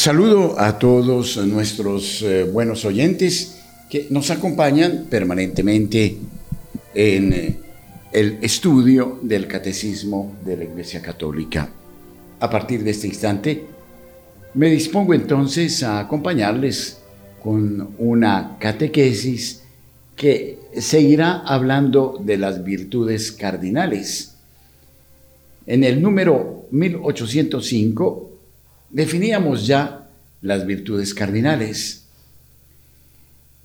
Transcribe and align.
Saludo 0.00 0.58
a 0.58 0.78
todos 0.78 1.36
nuestros 1.46 2.22
eh, 2.22 2.44
buenos 2.44 2.86
oyentes 2.86 3.60
que 3.90 4.06
nos 4.08 4.30
acompañan 4.30 5.08
permanentemente 5.10 6.16
en 6.94 7.32
eh, 7.34 7.58
el 8.10 8.38
estudio 8.40 9.18
del 9.20 9.46
catecismo 9.46 10.36
de 10.42 10.56
la 10.56 10.64
Iglesia 10.64 11.02
Católica. 11.02 11.68
A 12.40 12.48
partir 12.48 12.82
de 12.82 12.92
este 12.92 13.08
instante, 13.08 13.66
me 14.54 14.70
dispongo 14.70 15.12
entonces 15.12 15.82
a 15.82 15.98
acompañarles 15.98 17.02
con 17.42 17.90
una 17.98 18.56
catequesis 18.58 19.64
que 20.16 20.60
seguirá 20.78 21.40
hablando 21.40 22.18
de 22.24 22.38
las 22.38 22.64
virtudes 22.64 23.32
cardinales. 23.32 24.34
En 25.66 25.84
el 25.84 26.00
número 26.00 26.64
1805 26.70 28.29
definíamos 28.90 29.66
ya 29.66 30.08
las 30.42 30.66
virtudes 30.66 31.14
cardinales. 31.14 32.04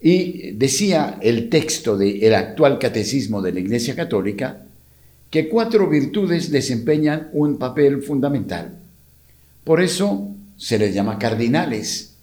Y 0.01 0.51
decía 0.51 1.17
el 1.21 1.49
texto 1.49 1.97
del 1.97 2.35
actual 2.35 2.79
catecismo 2.79 3.41
de 3.41 3.53
la 3.53 3.59
Iglesia 3.59 3.95
Católica 3.95 4.61
que 5.31 5.49
cuatro 5.49 5.89
virtudes 5.89 6.51
desempeñan 6.51 7.29
un 7.33 7.57
papel 7.57 8.01
fundamental. 8.01 8.77
Por 9.63 9.81
eso 9.81 10.29
se 10.57 10.77
les 10.77 10.93
llama 10.93 11.17
cardinales. 11.17 12.15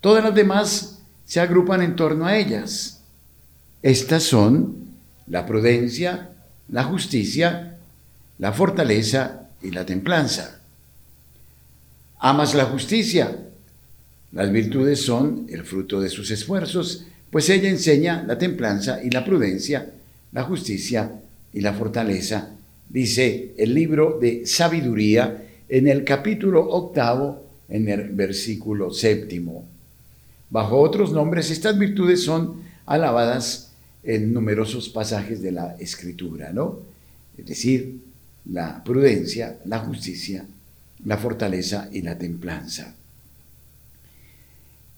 Todas 0.00 0.22
las 0.22 0.34
demás 0.34 1.00
se 1.24 1.40
agrupan 1.40 1.82
en 1.82 1.96
torno 1.96 2.26
a 2.26 2.36
ellas. 2.36 3.00
Estas 3.82 4.22
son 4.22 4.76
la 5.26 5.44
prudencia, 5.44 6.30
la 6.68 6.84
justicia, 6.84 7.76
la 8.38 8.52
fortaleza 8.52 9.48
y 9.62 9.70
la 9.72 9.84
templanza. 9.84 10.57
Amas 12.20 12.54
la 12.54 12.64
justicia. 12.64 13.44
Las 14.32 14.50
virtudes 14.50 15.00
son 15.00 15.46
el 15.48 15.62
fruto 15.62 16.00
de 16.00 16.08
sus 16.08 16.32
esfuerzos, 16.32 17.04
pues 17.30 17.48
ella 17.48 17.68
enseña 17.68 18.24
la 18.26 18.36
templanza 18.36 19.00
y 19.02 19.10
la 19.10 19.24
prudencia, 19.24 19.92
la 20.32 20.42
justicia 20.42 21.12
y 21.52 21.60
la 21.60 21.72
fortaleza, 21.72 22.50
dice 22.88 23.54
el 23.56 23.72
libro 23.72 24.18
de 24.20 24.46
sabiduría 24.46 25.44
en 25.68 25.86
el 25.86 26.02
capítulo 26.02 26.68
octavo, 26.68 27.44
en 27.68 27.88
el 27.88 28.08
versículo 28.08 28.92
séptimo. 28.92 29.64
Bajo 30.50 30.80
otros 30.80 31.12
nombres, 31.12 31.50
estas 31.50 31.78
virtudes 31.78 32.24
son 32.24 32.62
alabadas 32.84 33.70
en 34.02 34.32
numerosos 34.32 34.88
pasajes 34.88 35.40
de 35.40 35.52
la 35.52 35.76
escritura, 35.78 36.52
¿no? 36.52 36.80
Es 37.36 37.46
decir, 37.46 38.00
la 38.46 38.82
prudencia, 38.82 39.58
la 39.66 39.78
justicia, 39.80 40.44
la 41.04 41.16
fortaleza 41.16 41.88
y 41.92 42.02
la 42.02 42.18
templanza. 42.18 42.94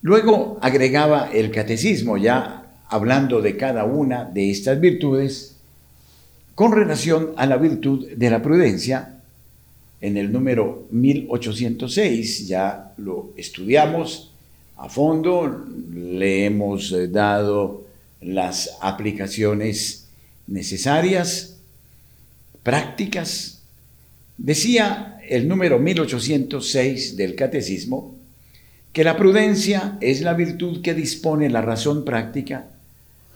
Luego 0.03 0.59
agregaba 0.63 1.31
el 1.33 1.51
catecismo, 1.51 2.17
ya 2.17 2.79
hablando 2.89 3.43
de 3.43 3.57
cada 3.57 3.85
una 3.85 4.25
de 4.25 4.51
estas 4.51 4.81
virtudes, 4.81 5.57
con 6.55 6.73
relación 6.73 7.33
a 7.37 7.47
la 7.47 7.57
virtud 7.57 8.09
de 8.17 8.31
la 8.31 8.43
prudencia, 8.43 9.21
en 10.01 10.17
el 10.17 10.33
número 10.33 10.87
1806 10.91 12.49
ya 12.49 12.95
lo 12.97 13.33
estudiamos 13.37 14.33
a 14.79 14.89
fondo, 14.89 15.67
le 15.93 16.47
hemos 16.47 16.91
eh, 16.93 17.07
dado 17.09 17.85
las 18.23 18.79
aplicaciones 18.81 20.09
necesarias, 20.47 21.59
prácticas. 22.63 23.60
Decía 24.43 25.21
el 25.29 25.47
número 25.49 25.79
1806 25.79 27.19
del 27.19 27.35
Catecismo, 27.35 28.17
que 28.91 29.05
la 29.05 29.19
prudencia 29.19 29.99
es 30.01 30.23
la 30.23 30.33
virtud 30.33 30.81
que 30.81 30.95
dispone 30.95 31.51
la 31.51 31.61
razón 31.61 32.07
práctica 32.07 32.69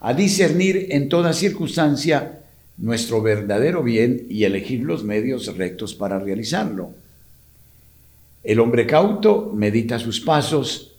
a 0.00 0.14
discernir 0.14 0.86
en 0.92 1.10
toda 1.10 1.34
circunstancia 1.34 2.40
nuestro 2.78 3.20
verdadero 3.20 3.82
bien 3.82 4.26
y 4.30 4.44
elegir 4.44 4.80
los 4.80 5.04
medios 5.04 5.54
rectos 5.58 5.94
para 5.94 6.18
realizarlo. 6.18 6.92
El 8.42 8.58
hombre 8.58 8.86
cauto 8.86 9.52
medita 9.54 9.98
sus 9.98 10.20
pasos, 10.20 10.94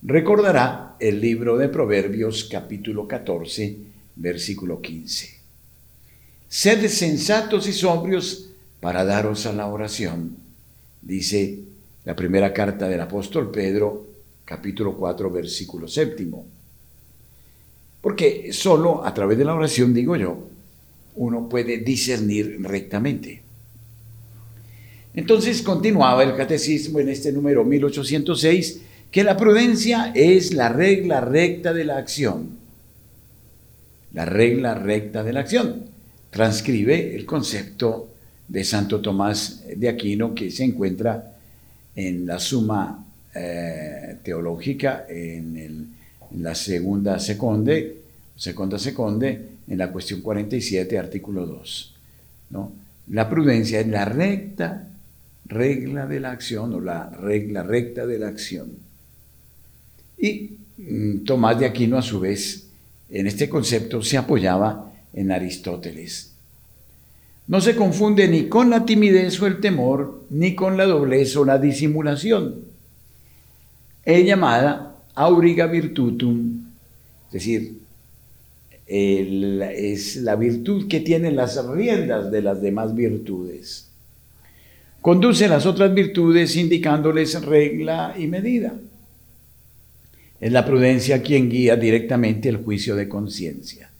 recordará 0.00 0.96
el 0.98 1.20
libro 1.20 1.58
de 1.58 1.68
Proverbios 1.68 2.44
capítulo 2.50 3.06
14, 3.06 3.76
versículo 4.16 4.80
15. 4.80 5.28
Sed 6.48 6.88
sensatos 6.88 7.68
y 7.68 7.74
sobrios 7.74 8.48
para 8.82 9.04
daros 9.04 9.46
a 9.46 9.52
la 9.52 9.68
oración, 9.68 10.36
dice 11.02 11.60
la 12.04 12.16
primera 12.16 12.52
carta 12.52 12.88
del 12.88 13.00
apóstol 13.00 13.52
Pedro, 13.52 14.08
capítulo 14.44 14.96
4, 14.96 15.30
versículo 15.30 15.86
séptimo. 15.86 16.44
Porque 18.00 18.52
solo 18.52 19.06
a 19.06 19.14
través 19.14 19.38
de 19.38 19.44
la 19.44 19.54
oración, 19.54 19.94
digo 19.94 20.16
yo, 20.16 20.48
uno 21.14 21.48
puede 21.48 21.78
discernir 21.78 22.60
rectamente. 22.60 23.42
Entonces 25.14 25.62
continuaba 25.62 26.24
el 26.24 26.34
catecismo 26.34 26.98
en 26.98 27.10
este 27.10 27.30
número 27.30 27.64
1806, 27.64 28.80
que 29.12 29.22
la 29.22 29.36
prudencia 29.36 30.10
es 30.12 30.54
la 30.54 30.70
regla 30.70 31.20
recta 31.20 31.72
de 31.72 31.84
la 31.84 31.98
acción. 31.98 32.58
La 34.12 34.24
regla 34.24 34.74
recta 34.74 35.22
de 35.22 35.32
la 35.32 35.38
acción. 35.38 35.84
Transcribe 36.30 37.14
el 37.14 37.26
concepto 37.26 38.08
de 38.52 38.64
Santo 38.64 39.00
Tomás 39.00 39.64
de 39.74 39.88
Aquino 39.88 40.34
que 40.34 40.50
se 40.50 40.64
encuentra 40.64 41.36
en 41.96 42.26
la 42.26 42.38
suma 42.38 43.02
eh, 43.34 44.18
teológica 44.22 45.06
en, 45.08 45.94
la 46.36 46.54
segunda 46.54 47.18
seconde, 47.18 47.96
segunda 48.36 48.78
en 49.68 49.78
la 49.78 49.90
cuestión 49.90 50.20
47, 50.20 50.98
artículo 50.98 51.46
2. 51.46 51.94
¿no? 52.50 52.72
La 53.08 53.28
prudencia 53.30 53.80
es 53.80 53.86
la 53.88 54.04
recta 54.04 54.86
regla 55.46 56.06
de 56.06 56.20
la 56.20 56.32
acción 56.32 56.74
o 56.74 56.80
la 56.80 57.08
regla 57.08 57.62
recta 57.62 58.06
de 58.06 58.18
la 58.18 58.28
acción. 58.28 58.70
Y 60.18 60.58
mm, 60.76 61.24
Tomás 61.24 61.58
de 61.58 61.66
Aquino, 61.66 61.96
a 61.96 62.02
su 62.02 62.20
vez, 62.20 62.66
en 63.08 63.26
este 63.26 63.48
concepto 63.48 64.02
se 64.02 64.18
apoyaba 64.18 64.92
en 65.14 65.32
Aristóteles. 65.32 66.31
No 67.52 67.60
se 67.60 67.76
confunde 67.76 68.28
ni 68.28 68.48
con 68.48 68.70
la 68.70 68.86
timidez 68.86 69.38
o 69.42 69.46
el 69.46 69.60
temor, 69.60 70.22
ni 70.30 70.54
con 70.54 70.78
la 70.78 70.86
doblez 70.86 71.36
o 71.36 71.44
la 71.44 71.58
disimulación. 71.58 72.62
Es 74.06 74.24
llamada 74.24 74.96
auriga 75.14 75.66
virtutum, 75.66 76.64
es 77.26 77.32
decir, 77.32 77.74
es 78.86 80.16
la 80.16 80.34
virtud 80.36 80.88
que 80.88 81.00
tiene 81.00 81.30
las 81.30 81.62
riendas 81.66 82.32
de 82.32 82.40
las 82.40 82.62
demás 82.62 82.94
virtudes. 82.94 83.90
Conduce 85.02 85.46
las 85.46 85.66
otras 85.66 85.92
virtudes 85.92 86.56
indicándoles 86.56 87.44
regla 87.44 88.14
y 88.16 88.28
medida. 88.28 88.72
Es 90.40 90.52
la 90.52 90.64
prudencia 90.64 91.20
quien 91.20 91.50
guía 91.50 91.76
directamente 91.76 92.48
el 92.48 92.56
juicio 92.56 92.96
de 92.96 93.10
conciencia. 93.10 93.91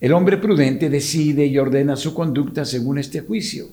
El 0.00 0.12
hombre 0.12 0.36
prudente 0.36 0.88
decide 0.90 1.46
y 1.46 1.58
ordena 1.58 1.96
su 1.96 2.14
conducta 2.14 2.64
según 2.64 2.98
este 2.98 3.20
juicio. 3.20 3.68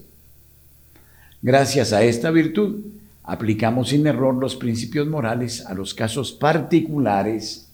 Gracias 1.41 1.93
a 1.93 2.03
esta 2.03 2.31
virtud, 2.31 2.81
aplicamos 3.23 3.89
sin 3.89 4.07
error 4.07 4.33
los 4.33 4.55
principios 4.55 5.07
morales 5.07 5.63
a 5.65 5.75
los 5.75 5.93
casos 5.93 6.31
particulares 6.31 7.67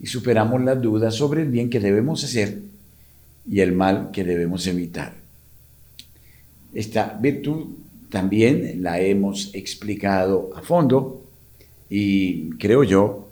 y 0.00 0.06
superamos 0.06 0.60
las 0.62 0.82
dudas 0.82 1.14
sobre 1.14 1.42
el 1.42 1.50
bien 1.50 1.70
que 1.70 1.78
debemos 1.78 2.24
hacer 2.24 2.58
y 3.48 3.60
el 3.60 3.72
mal 3.72 4.10
que 4.12 4.24
debemos 4.24 4.66
evitar. 4.66 5.14
Esta 6.74 7.16
virtud 7.20 7.66
también 8.10 8.82
la 8.82 9.00
hemos 9.00 9.54
explicado 9.54 10.50
a 10.56 10.62
fondo 10.62 11.22
y 11.88 12.50
creo 12.58 12.82
yo 12.82 13.28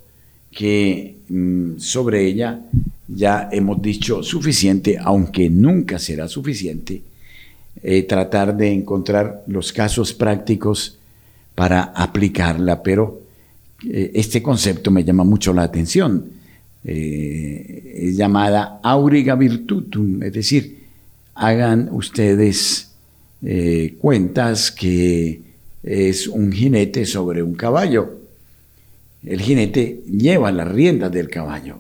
que 0.53 1.17
mm, 1.29 1.79
sobre 1.79 2.27
ella 2.27 2.61
ya 3.15 3.49
hemos 3.51 3.81
dicho 3.83 4.23
suficiente, 4.23 4.99
aunque 5.01 5.51
nunca 5.51 5.99
será 5.99 6.29
suficiente, 6.29 7.03
eh, 7.83 8.03
tratar 8.03 8.57
de 8.57 8.73
encontrar 8.73 9.43
los 9.47 9.73
casos 9.73 10.13
prácticos 10.13 10.99
para 11.55 11.83
aplicarla, 11.83 12.83
pero 12.83 13.21
eh, 13.89 14.13
este 14.15 14.43
concepto 14.43 14.91
me 14.91 15.05
llama 15.05 15.25
mucho 15.25 15.53
la 15.53 15.63
atención. 15.63 16.25
Eh, 16.85 17.95
es 18.03 18.17
llamada 18.17 18.81
auriga 18.83 19.35
virtutum, 19.35 20.23
es 20.23 20.33
decir, 20.33 20.79
hagan 21.35 21.89
ustedes 21.93 22.87
cuentas 23.99 24.71
que 24.71 25.41
es 25.83 26.29
un 26.29 26.53
jinete 26.53 27.07
sobre 27.07 27.43
un 27.43 27.55
caballo. 27.55 28.19
El 29.25 29.41
jinete 29.41 30.03
lleva 30.07 30.53
las 30.53 30.69
riendas 30.69 31.11
del 31.11 31.31
caballo 31.31 31.79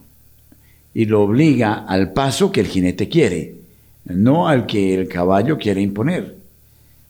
y 0.95 1.05
lo 1.05 1.23
obliga 1.23 1.85
al 1.87 2.13
paso 2.13 2.51
que 2.51 2.61
el 2.61 2.67
jinete 2.67 3.09
quiere, 3.09 3.55
no 4.05 4.49
al 4.49 4.67
que 4.67 4.95
el 4.95 5.09
caballo 5.09 5.59
quiere 5.59 5.81
imponer. 5.81 6.37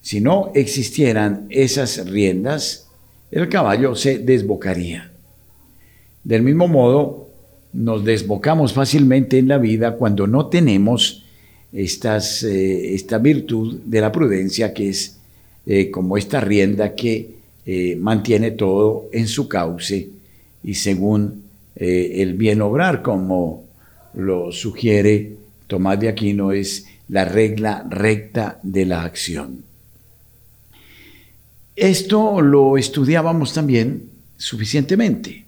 Si 0.03 0.21
no 0.21 0.51
existieran 0.55 1.47
esas 1.51 2.09
riendas, 2.09 2.89
el 3.31 3.49
caballo 3.49 3.95
se 3.95 4.19
desbocaría. 4.19 5.11
Del 6.25 6.43
mismo 6.43 6.69
modo, 6.69 7.29
nos 7.73 8.05
desbocamos 8.05 8.73
fácilmente 8.73 9.39
en 9.39 9.49
la 9.49 9.59
vida 9.59 9.97
cuando 9.97 10.27
no 10.27 10.47
tenemos 10.47 11.25
estas, 11.73 12.43
eh, 12.43 12.95
esta 12.95 13.19
virtud 13.19 13.81
de 13.85 14.01
la 14.01 14.11
prudencia 14.11 14.75
que 14.75 14.89
es 14.89 15.19
eh, 15.67 15.91
como 15.91 16.17
esta 16.17 16.41
rienda 16.41 16.95
que 16.95 17.35
eh, 17.65 17.97
mantiene 17.97 18.51
todo 18.53 19.09
en 19.13 19.29
su 19.29 19.49
cauce 19.49 20.09
y 20.65 20.75
según 20.75 21.49
el 21.77 22.35
bien 22.35 22.61
obrar, 22.61 23.01
como 23.01 23.65
lo 24.15 24.53
sugiere 24.53 25.37
Tomás 25.67 26.01
de 26.01 26.09
Aquino, 26.09 26.53
es 26.53 26.87
la 27.09 27.25
regla 27.25 27.87
recta 27.89 28.59
de 28.63 28.87
la 28.87 29.05
acción. 29.05 29.65
Esto 31.77 32.41
lo 32.41 32.77
estudiábamos 32.77 33.55
también 33.55 34.11
suficientemente. 34.37 35.45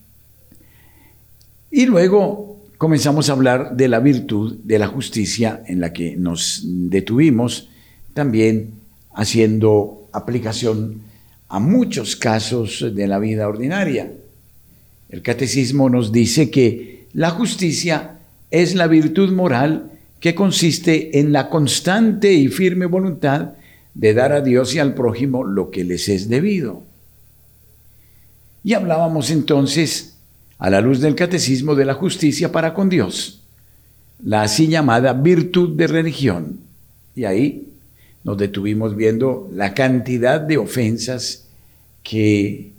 Y 1.71 1.87
luego 1.87 2.61
comenzamos 2.79 3.29
a 3.29 3.33
hablar 3.33 3.77
de 3.77 3.89
la 3.89 4.01
virtud 4.01 4.59
de 4.65 4.79
la 4.79 4.87
justicia 4.87 5.63
en 5.67 5.81
la 5.81 5.93
que 5.93 6.17
nos 6.17 6.63
detuvimos, 6.65 7.69
también 8.15 8.71
haciendo 9.15 10.09
aplicación 10.13 11.03
a 11.49 11.59
muchos 11.59 12.17
casos 12.17 12.85
de 12.95 13.07
la 13.07 13.19
vida 13.19 13.49
ordinaria. 13.49 14.13
El 15.09 15.23
catecismo 15.23 15.91
nos 15.91 16.13
dice 16.13 16.51
que 16.51 17.07
la 17.13 17.31
justicia 17.31 18.21
es 18.53 18.75
la 18.77 18.87
virtud 18.87 19.33
moral 19.33 19.91
que 20.21 20.37
consiste 20.37 21.19
en 21.19 21.33
la 21.33 21.49
constante 21.49 22.33
y 22.33 22.47
firme 22.47 22.87
voluntad 22.87 23.55
de 23.95 24.15
dar 24.15 24.33
a 24.33 24.41
Dios 24.41 24.75
y 24.75 24.79
al 24.79 24.95
prójimo 24.95 25.43
lo 25.43 25.71
que 25.71 25.83
les 25.83 26.09
es 26.09 26.29
debido. 26.29 26.85
Y 28.63 28.75
hablábamos 28.75 29.31
entonces 29.31 30.15
a 30.59 30.71
la 30.71 30.81
luz 30.81 31.01
del 31.01 31.17
catecismo 31.17 31.75
de 31.75 31.85
la 31.85 31.95
justicia 31.95 32.53
para 32.53 32.73
con 32.73 32.89
Dios, 32.89 33.43
la 34.25 34.43
así 34.43 34.69
llamada 34.69 35.13
virtud 35.13 35.77
de 35.77 35.89
religión. 35.89 36.61
Y 37.17 37.25
ahí 37.25 37.69
nos 38.23 38.39
detuvimos 38.39 38.95
viendo 38.95 39.51
la 39.53 39.75
cantidad 39.75 40.41
de 40.41 40.59
ofensas 40.59 41.49
que 42.05 42.71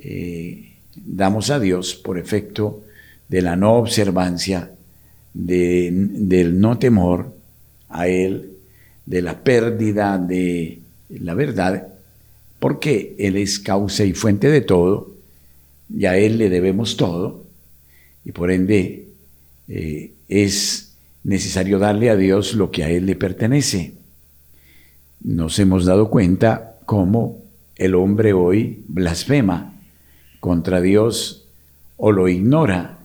eh, 0.00 0.72
damos 0.96 1.50
a 1.50 1.60
Dios 1.60 1.94
por 1.94 2.18
efecto 2.18 2.82
de 3.28 3.42
la 3.42 3.56
no 3.56 3.74
observancia, 3.74 4.72
del 5.34 6.60
no 6.60 6.78
temor 6.78 7.34
a 7.88 8.08
Él, 8.08 8.50
de 9.06 9.22
la 9.22 9.42
pérdida 9.42 10.18
de 10.18 10.80
la 11.08 11.34
verdad, 11.34 11.88
porque 12.58 13.14
Él 13.18 13.36
es 13.36 13.58
causa 13.58 14.04
y 14.04 14.12
fuente 14.12 14.48
de 14.48 14.60
todo, 14.60 15.10
y 15.94 16.06
a 16.06 16.16
Él 16.16 16.38
le 16.38 16.48
debemos 16.48 16.96
todo, 16.96 17.44
y 18.24 18.32
por 18.32 18.50
ende 18.50 19.08
eh, 19.68 20.12
es 20.28 20.92
necesario 21.24 21.78
darle 21.78 22.10
a 22.10 22.16
Dios 22.16 22.54
lo 22.54 22.70
que 22.70 22.84
a 22.84 22.90
Él 22.90 23.06
le 23.06 23.16
pertenece. 23.16 23.94
Nos 25.22 25.58
hemos 25.58 25.84
dado 25.84 26.10
cuenta 26.10 26.78
cómo 26.86 27.42
el 27.76 27.94
hombre 27.94 28.32
hoy 28.32 28.82
blasfema 28.88 29.74
contra 30.40 30.80
Dios 30.80 31.46
o 31.96 32.12
lo 32.12 32.28
ignora 32.28 32.98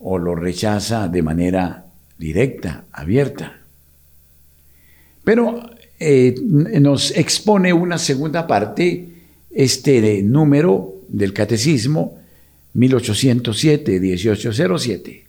o 0.00 0.18
lo 0.18 0.34
rechaza 0.34 1.06
de 1.08 1.22
manera 1.22 1.86
directa, 2.18 2.84
abierta. 2.92 3.60
Pero 5.24 5.70
eh, 5.98 6.34
nos 6.42 7.16
expone 7.16 7.72
una 7.72 7.96
segunda 7.98 8.46
parte, 8.46 9.08
este 9.50 10.22
número 10.22 10.94
del 11.08 11.32
catecismo, 11.32 12.18
1807-1807, 12.74 15.22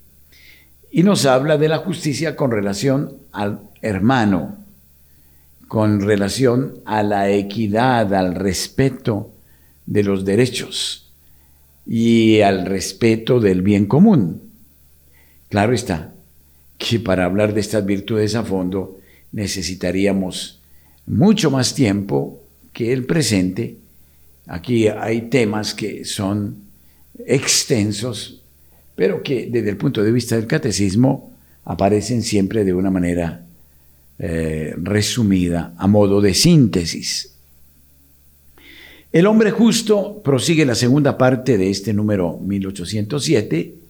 y 0.91 1.03
nos 1.03 1.25
habla 1.25 1.57
de 1.57 1.69
la 1.69 1.77
justicia 1.79 2.35
con 2.35 2.51
relación 2.51 3.13
al 3.31 3.61
hermano, 3.81 4.57
con 5.67 6.01
relación 6.01 6.75
a 6.85 7.01
la 7.03 7.29
equidad, 7.29 8.13
al 8.13 8.35
respeto 8.35 9.31
de 9.85 10.03
los 10.03 10.25
derechos 10.25 11.09
y 11.85 12.41
al 12.41 12.65
respeto 12.65 13.39
del 13.39 13.61
bien 13.61 13.85
común. 13.85 14.50
Claro 15.51 15.73
está 15.73 16.13
que 16.77 17.01
para 17.01 17.25
hablar 17.25 17.53
de 17.53 17.59
estas 17.59 17.85
virtudes 17.85 18.35
a 18.35 18.43
fondo 18.43 18.99
necesitaríamos 19.33 20.61
mucho 21.05 21.51
más 21.51 21.75
tiempo 21.75 22.41
que 22.71 22.93
el 22.93 23.05
presente. 23.05 23.75
Aquí 24.47 24.87
hay 24.87 25.23
temas 25.23 25.73
que 25.73 26.05
son 26.05 26.55
extensos, 27.27 28.41
pero 28.95 29.21
que 29.21 29.49
desde 29.51 29.69
el 29.69 29.75
punto 29.75 30.01
de 30.01 30.13
vista 30.13 30.37
del 30.37 30.47
catecismo 30.47 31.33
aparecen 31.65 32.23
siempre 32.23 32.63
de 32.63 32.73
una 32.73 32.89
manera 32.89 33.45
eh, 34.19 34.73
resumida, 34.77 35.73
a 35.77 35.85
modo 35.85 36.21
de 36.21 36.33
síntesis. 36.33 37.33
El 39.11 39.27
hombre 39.27 39.51
justo 39.51 40.21
prosigue 40.23 40.65
la 40.65 40.75
segunda 40.75 41.17
parte 41.17 41.57
de 41.57 41.69
este 41.69 41.91
número 41.91 42.37
1807, 42.37 43.80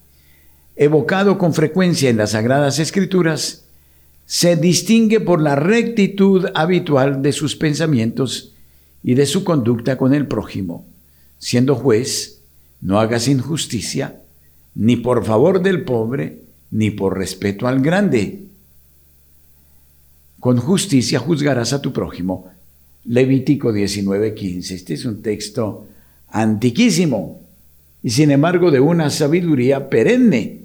evocado 0.81 1.37
con 1.37 1.53
frecuencia 1.53 2.09
en 2.09 2.17
las 2.17 2.31
Sagradas 2.31 2.79
Escrituras, 2.79 3.65
se 4.25 4.55
distingue 4.55 5.19
por 5.19 5.39
la 5.39 5.55
rectitud 5.55 6.47
habitual 6.55 7.21
de 7.21 7.33
sus 7.33 7.55
pensamientos 7.55 8.53
y 9.03 9.13
de 9.13 9.27
su 9.27 9.43
conducta 9.43 9.95
con 9.99 10.15
el 10.15 10.25
prójimo, 10.25 10.87
siendo 11.37 11.75
juez, 11.75 12.39
no 12.81 12.99
hagas 12.99 13.27
injusticia, 13.27 14.21
ni 14.73 14.95
por 14.95 15.23
favor 15.23 15.61
del 15.61 15.83
pobre, 15.83 16.39
ni 16.71 16.89
por 16.89 17.15
respeto 17.15 17.67
al 17.67 17.81
grande. 17.81 18.45
Con 20.39 20.57
justicia 20.57 21.19
juzgarás 21.19 21.73
a 21.73 21.81
tu 21.83 21.93
prójimo. 21.93 22.47
Levítico 23.05 23.71
19:15. 23.71 24.73
Este 24.73 24.95
es 24.95 25.05
un 25.05 25.21
texto 25.21 25.85
antiquísimo 26.29 27.39
y 28.01 28.09
sin 28.09 28.31
embargo 28.31 28.71
de 28.71 28.79
una 28.79 29.11
sabiduría 29.11 29.87
perenne. 29.87 30.60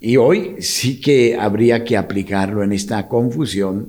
Y 0.00 0.16
hoy 0.16 0.56
sí 0.60 1.00
que 1.00 1.36
habría 1.36 1.84
que 1.84 1.98
aplicarlo 1.98 2.64
en 2.64 2.72
esta 2.72 3.06
confusión 3.06 3.88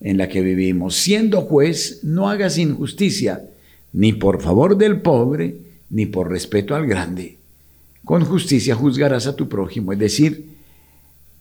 en 0.00 0.16
la 0.16 0.28
que 0.28 0.40
vivimos. 0.40 0.96
Siendo 0.96 1.42
juez, 1.42 2.00
no 2.02 2.28
hagas 2.28 2.56
injusticia 2.56 3.42
ni 3.92 4.12
por 4.12 4.42
favor 4.42 4.76
del 4.76 5.00
pobre, 5.00 5.56
ni 5.90 6.06
por 6.06 6.30
respeto 6.30 6.74
al 6.74 6.86
grande. 6.86 7.36
Con 8.04 8.24
justicia 8.24 8.74
juzgarás 8.74 9.26
a 9.26 9.36
tu 9.36 9.48
prójimo, 9.48 9.92
es 9.92 9.98
decir, 9.98 10.56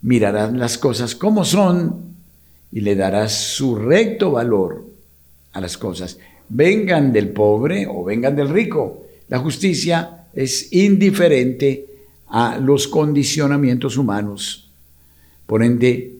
mirarás 0.02 0.54
las 0.54 0.78
cosas 0.78 1.16
como 1.16 1.46
son 1.46 2.16
y 2.72 2.82
le 2.82 2.96
darás 2.96 3.34
su 3.34 3.76
recto 3.76 4.32
valor 4.32 4.86
a 5.54 5.62
las 5.62 5.78
cosas. 5.78 6.18
Vengan 6.50 7.14
del 7.14 7.30
pobre 7.30 7.88
o 7.88 8.04
vengan 8.04 8.36
del 8.36 8.50
rico. 8.50 9.06
La 9.30 9.40
justicia 9.40 10.26
es 10.34 10.72
indiferente 10.74 11.86
a 12.38 12.60
los 12.60 12.90
condicionamientos 12.90 13.96
humanos. 13.96 14.70
Por 15.46 15.64
ende, 15.64 16.12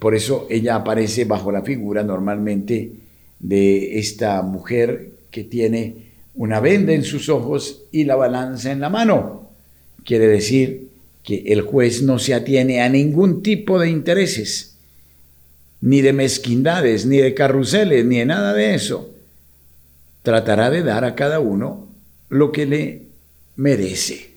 por 0.00 0.16
eso 0.16 0.48
ella 0.50 0.74
aparece 0.74 1.24
bajo 1.24 1.52
la 1.52 1.62
figura 1.62 2.02
normalmente 2.02 2.90
de 3.38 4.00
esta 4.00 4.42
mujer 4.42 5.12
que 5.30 5.44
tiene 5.44 6.10
una 6.34 6.58
venda 6.58 6.92
en 6.94 7.04
sus 7.04 7.28
ojos 7.28 7.84
y 7.92 8.02
la 8.02 8.16
balanza 8.16 8.72
en 8.72 8.80
la 8.80 8.90
mano. 8.90 9.50
Quiere 10.04 10.26
decir 10.26 10.88
que 11.22 11.44
el 11.46 11.60
juez 11.60 12.02
no 12.02 12.18
se 12.18 12.34
atiene 12.34 12.82
a 12.82 12.88
ningún 12.88 13.40
tipo 13.40 13.78
de 13.78 13.88
intereses, 13.88 14.74
ni 15.80 16.00
de 16.00 16.12
mezquindades, 16.12 17.06
ni 17.06 17.18
de 17.18 17.34
carruseles, 17.34 18.04
ni 18.04 18.18
de 18.18 18.26
nada 18.26 18.52
de 18.52 18.74
eso. 18.74 19.14
Tratará 20.24 20.70
de 20.70 20.82
dar 20.82 21.04
a 21.04 21.14
cada 21.14 21.38
uno 21.38 21.86
lo 22.30 22.50
que 22.50 22.66
le 22.66 23.02
merece. 23.54 24.31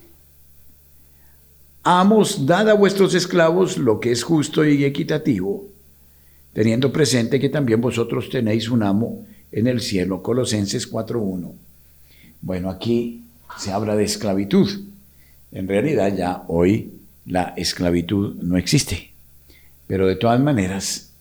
Amos, 1.87 2.47
dad 2.47 2.67
a 2.69 2.73
vuestros 2.73 3.13
esclavos 3.13 3.77
lo 3.77 3.99
que 3.99 4.11
es 4.11 4.23
justo 4.23 4.65
y 4.65 4.83
equitativo, 4.83 5.67
teniendo 6.51 6.91
presente 6.91 7.39
que 7.39 7.49
también 7.49 7.79
vosotros 7.79 8.31
tenéis 8.31 8.69
un 8.69 8.81
amo 8.81 9.23
en 9.51 9.67
el 9.67 9.81
cielo. 9.81 10.23
Colosenses 10.23 10.91
4.1. 10.91 11.51
Bueno, 12.41 12.71
aquí 12.71 13.21
se 13.59 13.71
habla 13.71 13.95
de 13.95 14.03
esclavitud. 14.03 14.67
En 15.51 15.67
realidad 15.67 16.11
ya 16.17 16.43
hoy 16.47 16.91
la 17.27 17.53
esclavitud 17.55 18.33
no 18.41 18.57
existe. 18.57 19.11
Pero 19.85 20.07
de 20.07 20.15
todas 20.15 20.39
maneras, 20.39 21.11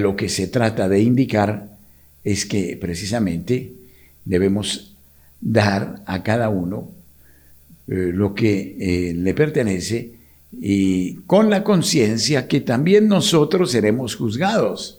lo 0.00 0.16
que 0.16 0.28
se 0.28 0.48
trata 0.48 0.90
de 0.90 1.00
indicar 1.00 1.66
es 2.24 2.44
que 2.44 2.76
precisamente 2.78 3.72
debemos 4.26 4.94
dar 5.40 6.02
a 6.04 6.22
cada 6.22 6.50
uno 6.50 6.90
eh, 7.88 8.10
lo 8.14 8.34
que 8.34 8.76
eh, 8.78 9.14
le 9.14 9.34
pertenece 9.34 10.12
y 10.60 11.16
con 11.26 11.50
la 11.50 11.64
conciencia 11.64 12.48
que 12.48 12.60
también 12.60 13.08
nosotros 13.08 13.70
seremos 13.70 14.16
juzgados 14.16 14.98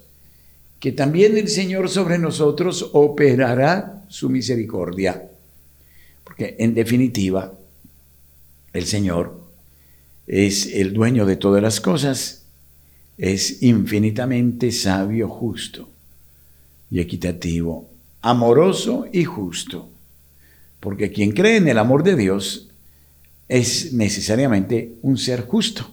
que 0.80 0.92
también 0.94 1.38
el 1.38 1.50
Señor 1.50 1.90
sobre 1.90 2.18
nosotros 2.18 2.90
operará 2.94 4.06
su 4.08 4.30
misericordia. 4.30 5.30
Porque 6.24 6.56
en 6.58 6.74
definitiva, 6.74 7.54
el 8.72 8.86
Señor 8.86 9.40
es 10.26 10.68
el 10.68 10.94
dueño 10.94 11.26
de 11.26 11.36
todas 11.36 11.62
las 11.62 11.82
cosas, 11.82 12.46
es 13.18 13.62
infinitamente 13.62 14.72
sabio, 14.72 15.28
justo 15.28 15.90
y 16.90 17.02
equitativo, 17.02 17.90
amoroso 18.22 19.06
y 19.12 19.26
justo. 19.26 19.90
Porque 20.80 21.12
quien 21.12 21.34
cree 21.34 21.58
en 21.58 21.68
el 21.68 21.78
amor 21.78 22.04
de 22.04 22.16
Dios 22.16 22.69
es 23.50 23.92
necesariamente 23.94 24.94
un 25.02 25.18
ser 25.18 25.46
justo. 25.48 25.90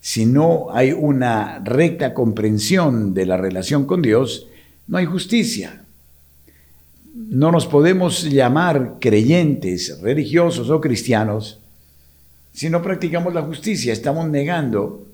Si 0.00 0.26
no 0.26 0.66
hay 0.72 0.92
una 0.92 1.60
recta 1.60 2.12
comprensión 2.12 3.14
de 3.14 3.26
la 3.26 3.36
relación 3.36 3.86
con 3.86 4.02
Dios, 4.02 4.46
no 4.86 4.98
hay 4.98 5.06
justicia. 5.06 5.82
No 7.14 7.50
nos 7.50 7.66
podemos 7.66 8.24
llamar 8.24 8.96
creyentes, 9.00 10.00
religiosos 10.00 10.70
o 10.70 10.80
cristianos 10.80 11.60
si 12.52 12.70
no 12.70 12.82
practicamos 12.82 13.32
la 13.34 13.42
justicia. 13.42 13.92
Estamos 13.92 14.28
negando 14.28 15.06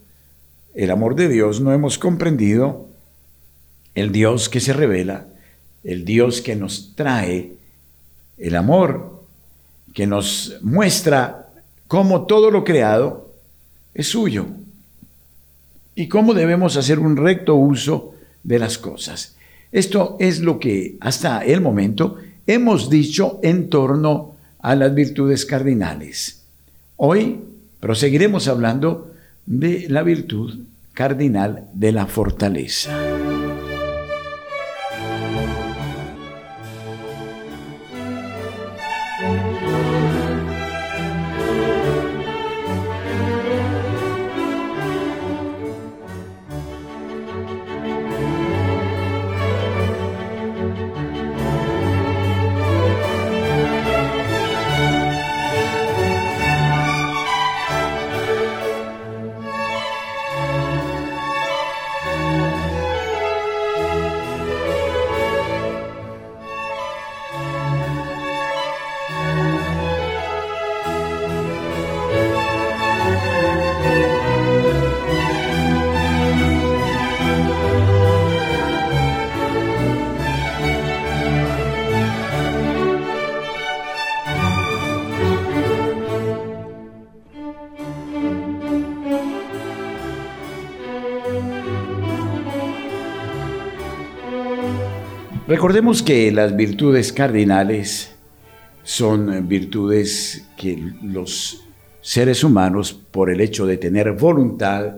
el 0.75 0.91
amor 0.91 1.15
de 1.15 1.29
Dios, 1.29 1.61
no 1.61 1.75
hemos 1.75 1.99
comprendido 1.99 2.87
el 3.95 4.13
Dios 4.13 4.49
que 4.49 4.61
se 4.61 4.73
revela, 4.73 5.27
el 5.85 6.07
Dios 6.07 6.41
que 6.41 6.57
nos 6.57 6.95
trae 6.97 7.53
el 8.39 8.57
amor, 8.57 9.14
que 9.95 10.07
nos 10.07 10.57
muestra 10.61 11.49
cómo 11.87 12.27
todo 12.27 12.51
lo 12.51 12.65
creado 12.65 13.31
es 13.95 14.09
suyo 14.09 14.47
y 15.95 16.09
cómo 16.09 16.35
debemos 16.35 16.77
hacer 16.77 16.99
un 16.99 17.17
recto 17.17 17.55
uso 17.55 18.15
de 18.43 18.59
las 18.59 18.77
cosas. 18.77 19.37
Esto 19.73 20.17
es 20.21 20.41
lo 20.41 20.59
que 20.59 20.97
hasta 21.01 21.45
el 21.45 21.61
momento 21.61 22.19
hemos 22.47 22.91
dicho 22.91 23.39
en 23.43 23.71
torno 23.71 24.35
a 24.61 24.75
las 24.75 24.95
virtudes 24.95 25.47
cardinales. 25.47 26.43
Hoy 26.97 27.39
proseguiremos 27.81 28.49
hablando 28.49 29.13
de 29.47 29.87
la 29.89 30.03
virtud 30.03 30.61
cardinal 30.93 31.69
de 31.73 31.93
la 31.93 32.07
fortaleza. 32.07 33.14
Recordemos 95.47 96.03
que 96.03 96.33
las 96.33 96.57
virtudes 96.57 97.13
cardinales 97.13 98.13
son 98.83 99.47
virtudes 99.47 100.47
que 100.57 100.83
los 101.03 101.67
seres 102.01 102.43
humanos, 102.45 102.99
por 103.11 103.31
el 103.31 103.43
hecho 103.43 103.67
de 103.67 103.77
tener 103.77 104.13
voluntad 104.13 104.97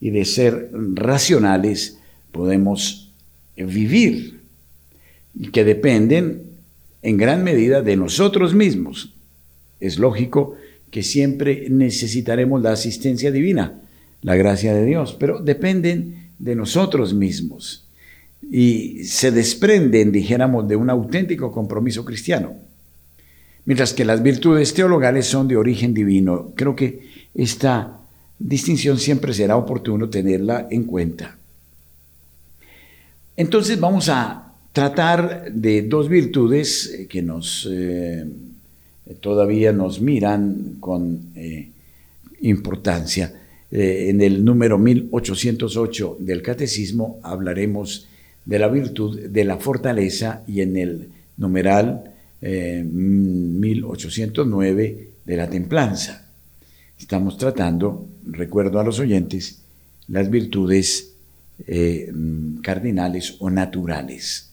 y 0.00 0.10
de 0.10 0.24
ser 0.24 0.70
racionales, 0.94 1.98
podemos 2.30 3.12
vivir 3.56 4.38
y 5.34 5.48
que 5.48 5.64
dependen 5.64 6.44
en 7.02 7.16
gran 7.16 7.42
medida 7.42 7.82
de 7.82 7.96
nosotros 7.96 8.54
mismos. 8.54 9.14
Es 9.80 9.98
lógico 9.98 10.54
que 10.92 11.02
siempre 11.02 11.66
necesitaremos 11.70 12.62
la 12.62 12.70
asistencia 12.70 13.32
divina, 13.32 13.80
la 14.22 14.36
gracia 14.36 14.74
de 14.74 14.86
Dios, 14.86 15.16
pero 15.18 15.40
dependen 15.40 16.30
de 16.38 16.54
nosotros 16.54 17.14
mismos 17.14 17.87
y 18.50 19.04
se 19.04 19.30
desprenden, 19.30 20.10
dijéramos, 20.10 20.66
de 20.68 20.76
un 20.76 20.90
auténtico 20.90 21.52
compromiso 21.52 22.04
cristiano. 22.04 22.54
Mientras 23.64 23.92
que 23.92 24.04
las 24.04 24.22
virtudes 24.22 24.72
teologales 24.72 25.26
son 25.26 25.46
de 25.48 25.56
origen 25.56 25.92
divino. 25.92 26.52
Creo 26.54 26.74
que 26.74 27.06
esta 27.34 27.98
distinción 28.38 28.98
siempre 28.98 29.34
será 29.34 29.56
oportuno 29.56 30.08
tenerla 30.08 30.68
en 30.70 30.84
cuenta. 30.84 31.36
Entonces 33.36 33.78
vamos 33.78 34.08
a 34.08 34.52
tratar 34.72 35.52
de 35.52 35.82
dos 35.82 36.08
virtudes 36.08 36.92
eh, 36.92 37.06
que 37.06 37.22
nos 37.22 37.68
eh, 37.70 38.24
todavía 39.20 39.72
nos 39.72 40.00
miran 40.00 40.76
con 40.80 41.32
eh, 41.34 41.68
importancia. 42.40 43.34
en 43.70 44.22
el 44.22 44.44
número 44.44 44.78
1808 44.78 46.16
del 46.20 46.40
Catecismo 46.40 47.18
hablaremos 47.22 48.08
de 48.48 48.58
la 48.58 48.68
virtud, 48.68 49.28
de 49.28 49.44
la 49.44 49.58
fortaleza 49.58 50.42
y 50.46 50.62
en 50.62 50.78
el 50.78 51.10
numeral 51.36 52.14
1809 52.40 54.84
eh, 54.86 55.10
de 55.22 55.36
la 55.36 55.50
templanza. 55.50 56.30
Estamos 56.98 57.36
tratando, 57.36 58.08
recuerdo 58.24 58.80
a 58.80 58.84
los 58.84 59.00
oyentes, 59.00 59.60
las 60.08 60.30
virtudes 60.30 61.12
eh, 61.66 62.10
cardinales 62.62 63.36
o 63.38 63.50
naturales. 63.50 64.50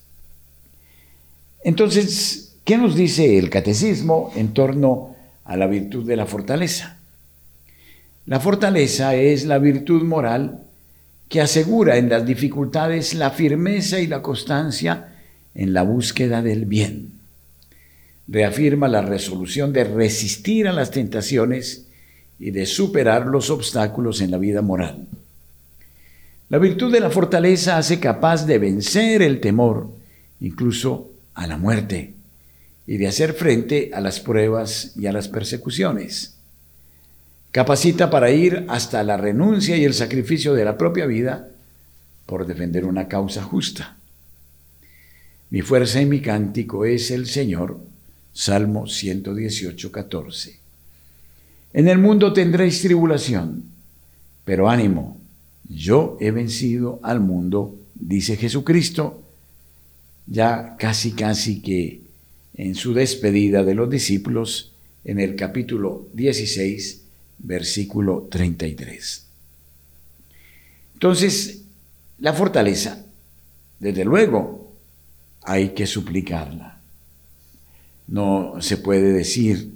Entonces, 1.64 2.58
¿qué 2.66 2.78
nos 2.78 2.96
dice 2.96 3.38
el 3.38 3.50
catecismo 3.50 4.34
en 4.36 4.54
torno 4.54 5.16
a 5.46 5.56
la 5.56 5.68
virtud 5.68 6.06
de 6.06 6.18
la 6.18 6.26
fortaleza? 6.26 6.98
La 8.26 8.42
fortaleza 8.42 9.16
es 9.16 9.46
la 9.46 9.58
virtud 9.58 10.04
moral 10.04 10.65
que 11.30 11.42
asegura 11.42 11.98
en 11.98 12.10
las 12.10 12.26
dificultades 12.26 13.14
la 13.14 13.32
firmeza 13.32 14.00
y 14.00 14.08
la 14.08 14.22
constancia 14.22 15.16
en 15.54 15.74
la 15.74 15.84
búsqueda 15.84 16.42
del 16.42 16.66
bien. 16.66 17.14
Reafirma 18.28 18.88
la 18.88 19.02
resolución 19.02 19.74
de 19.74 19.84
resistir 19.84 20.68
a 20.68 20.74
las 20.74 20.92
tentaciones 20.92 21.86
y 22.40 22.52
de 22.52 22.66
superar 22.66 23.28
los 23.28 23.50
obstáculos 23.50 24.22
en 24.22 24.32
la 24.32 24.38
vida 24.38 24.62
moral. 24.62 25.08
La 26.50 26.58
virtud 26.60 26.92
de 26.92 27.00
la 27.00 27.10
fortaleza 27.10 27.78
hace 27.78 28.00
capaz 28.00 28.46
de 28.46 28.60
vencer 28.60 29.22
el 29.22 29.40
temor, 29.40 29.90
incluso 30.42 31.10
a 31.34 31.48
la 31.48 31.58
muerte, 31.58 32.14
y 32.86 32.98
de 32.98 33.08
hacer 33.08 33.34
frente 33.34 33.92
a 33.94 34.02
las 34.02 34.20
pruebas 34.20 34.94
y 34.96 35.08
a 35.08 35.12
las 35.12 35.28
persecuciones. 35.28 36.35
Capacita 37.56 38.10
para 38.10 38.32
ir 38.32 38.66
hasta 38.68 39.02
la 39.02 39.16
renuncia 39.16 39.78
y 39.78 39.86
el 39.86 39.94
sacrificio 39.94 40.54
de 40.56 40.66
la 40.66 40.78
propia 40.78 41.06
vida 41.06 41.52
por 42.26 42.46
defender 42.46 42.84
una 42.84 43.08
causa 43.08 43.44
justa. 43.44 43.96
Mi 45.52 45.62
fuerza 45.62 46.02
y 46.02 46.06
mi 46.06 46.20
cántico 46.20 46.84
es 46.84 47.12
el 47.12 47.28
Señor. 47.28 47.80
Salmo 48.34 48.88
118, 48.88 49.90
14. 49.90 50.60
En 51.72 51.88
el 51.88 51.98
mundo 51.98 52.34
tendréis 52.34 52.82
tribulación, 52.82 53.64
pero 54.44 54.70
ánimo, 54.70 55.18
yo 55.70 56.18
he 56.20 56.32
vencido 56.32 57.00
al 57.04 57.22
mundo, 57.22 57.74
dice 57.94 58.36
Jesucristo, 58.36 59.24
ya 60.28 60.76
casi 60.78 61.14
casi 61.14 61.62
que 61.62 62.02
en 62.56 62.76
su 62.76 62.94
despedida 62.94 63.64
de 63.64 63.76
los 63.76 63.90
discípulos, 63.90 64.74
en 65.06 65.22
el 65.22 65.38
capítulo 65.38 66.10
16, 66.16 67.05
versículo 67.38 68.28
33. 68.30 69.26
Entonces, 70.94 71.62
la 72.20 72.34
fortaleza, 72.34 73.06
desde 73.80 74.06
luego, 74.06 74.74
hay 75.44 75.70
que 75.70 75.86
suplicarla. 75.86 76.80
No 78.08 78.56
se 78.60 78.78
puede 78.78 79.12
decir 79.12 79.72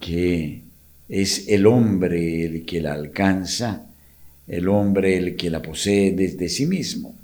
que 0.00 0.62
es 1.08 1.48
el 1.48 1.66
hombre 1.66 2.44
el 2.44 2.64
que 2.64 2.80
la 2.80 2.94
alcanza, 2.94 3.86
el 4.46 4.68
hombre 4.68 5.16
el 5.16 5.36
que 5.36 5.50
la 5.50 5.62
posee 5.62 6.12
desde 6.12 6.48
sí 6.48 6.66
mismo. 6.66 7.14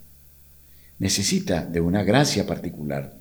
Necesita 0.99 1.65
de 1.65 1.81
una 1.81 2.03
gracia 2.03 2.47
particular. 2.47 3.15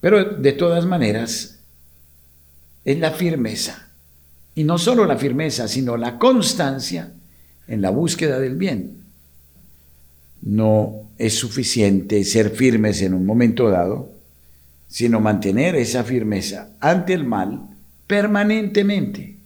Pero 0.00 0.24
de 0.24 0.52
todas 0.52 0.86
maneras, 0.86 1.58
es 2.84 2.98
la 2.98 3.10
firmeza. 3.10 3.89
Y 4.54 4.64
no 4.64 4.78
solo 4.78 5.06
la 5.06 5.16
firmeza, 5.16 5.68
sino 5.68 5.96
la 5.96 6.18
constancia 6.18 7.12
en 7.68 7.82
la 7.82 7.90
búsqueda 7.90 8.38
del 8.38 8.56
bien. 8.56 9.04
No 10.42 11.08
es 11.18 11.34
suficiente 11.34 12.24
ser 12.24 12.50
firmes 12.50 13.02
en 13.02 13.14
un 13.14 13.26
momento 13.26 13.70
dado, 13.70 14.10
sino 14.88 15.20
mantener 15.20 15.76
esa 15.76 16.02
firmeza 16.02 16.70
ante 16.80 17.12
el 17.14 17.24
mal 17.24 17.68
permanentemente. 18.06 19.36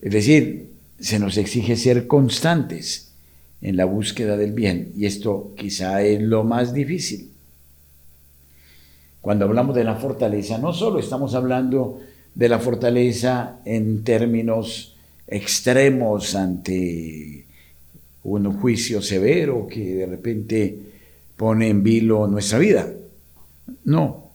Es 0.00 0.12
decir, 0.12 0.70
se 0.98 1.18
nos 1.18 1.36
exige 1.36 1.76
ser 1.76 2.06
constantes 2.06 3.12
en 3.60 3.76
la 3.76 3.84
búsqueda 3.84 4.36
del 4.36 4.52
bien 4.52 4.92
y 4.96 5.06
esto 5.06 5.52
quizá 5.56 6.02
es 6.02 6.20
lo 6.20 6.42
más 6.42 6.74
difícil. 6.74 7.30
Cuando 9.20 9.44
hablamos 9.44 9.76
de 9.76 9.84
la 9.84 9.94
fortaleza, 9.94 10.58
no 10.58 10.72
solo 10.72 10.98
estamos 10.98 11.36
hablando 11.36 12.00
de 12.34 12.48
la 12.48 12.58
fortaleza 12.58 13.58
en 13.64 14.04
términos 14.04 14.96
extremos 15.26 16.34
ante 16.34 17.46
un 18.24 18.52
juicio 18.60 19.02
severo 19.02 19.66
que 19.66 19.94
de 19.94 20.06
repente 20.06 20.78
pone 21.36 21.68
en 21.68 21.82
vilo 21.82 22.26
nuestra 22.26 22.58
vida. 22.58 22.92
No, 23.84 24.30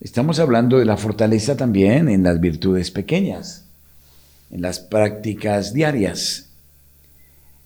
estamos 0.00 0.38
hablando 0.38 0.78
de 0.78 0.84
la 0.84 0.96
fortaleza 0.96 1.56
también 1.56 2.08
en 2.08 2.22
las 2.22 2.40
virtudes 2.40 2.90
pequeñas, 2.90 3.64
en 4.50 4.62
las 4.62 4.80
prácticas 4.80 5.72
diarias, 5.74 6.48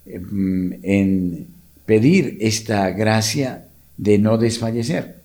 en 0.07 1.47
pedir 1.87 2.39
esta 2.41 2.91
gracia 2.91 3.67
de 3.97 4.19
no 4.19 4.39
desfallecer. 4.39 5.18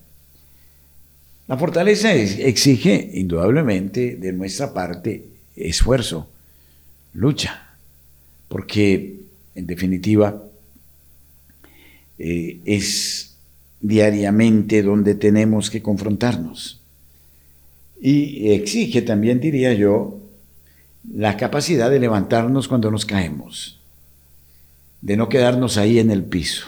La 1.46 1.58
fortaleza 1.58 2.14
exige 2.14 3.10
indudablemente 3.14 4.16
de 4.16 4.32
nuestra 4.32 4.72
parte 4.72 5.26
esfuerzo, 5.56 6.30
lucha, 7.12 7.76
porque 8.48 9.20
en 9.54 9.66
definitiva 9.66 10.42
eh, 12.18 12.60
es 12.64 13.34
diariamente 13.80 14.82
donde 14.82 15.14
tenemos 15.14 15.68
que 15.68 15.82
confrontarnos. 15.82 16.80
Y 18.00 18.52
exige 18.52 19.02
también, 19.02 19.40
diría 19.40 19.74
yo, 19.74 20.18
la 21.12 21.36
capacidad 21.36 21.90
de 21.90 22.00
levantarnos 22.00 22.68
cuando 22.68 22.90
nos 22.90 23.04
caemos, 23.04 23.80
de 25.02 25.16
no 25.18 25.28
quedarnos 25.28 25.76
ahí 25.76 25.98
en 25.98 26.10
el 26.10 26.24
piso. 26.24 26.66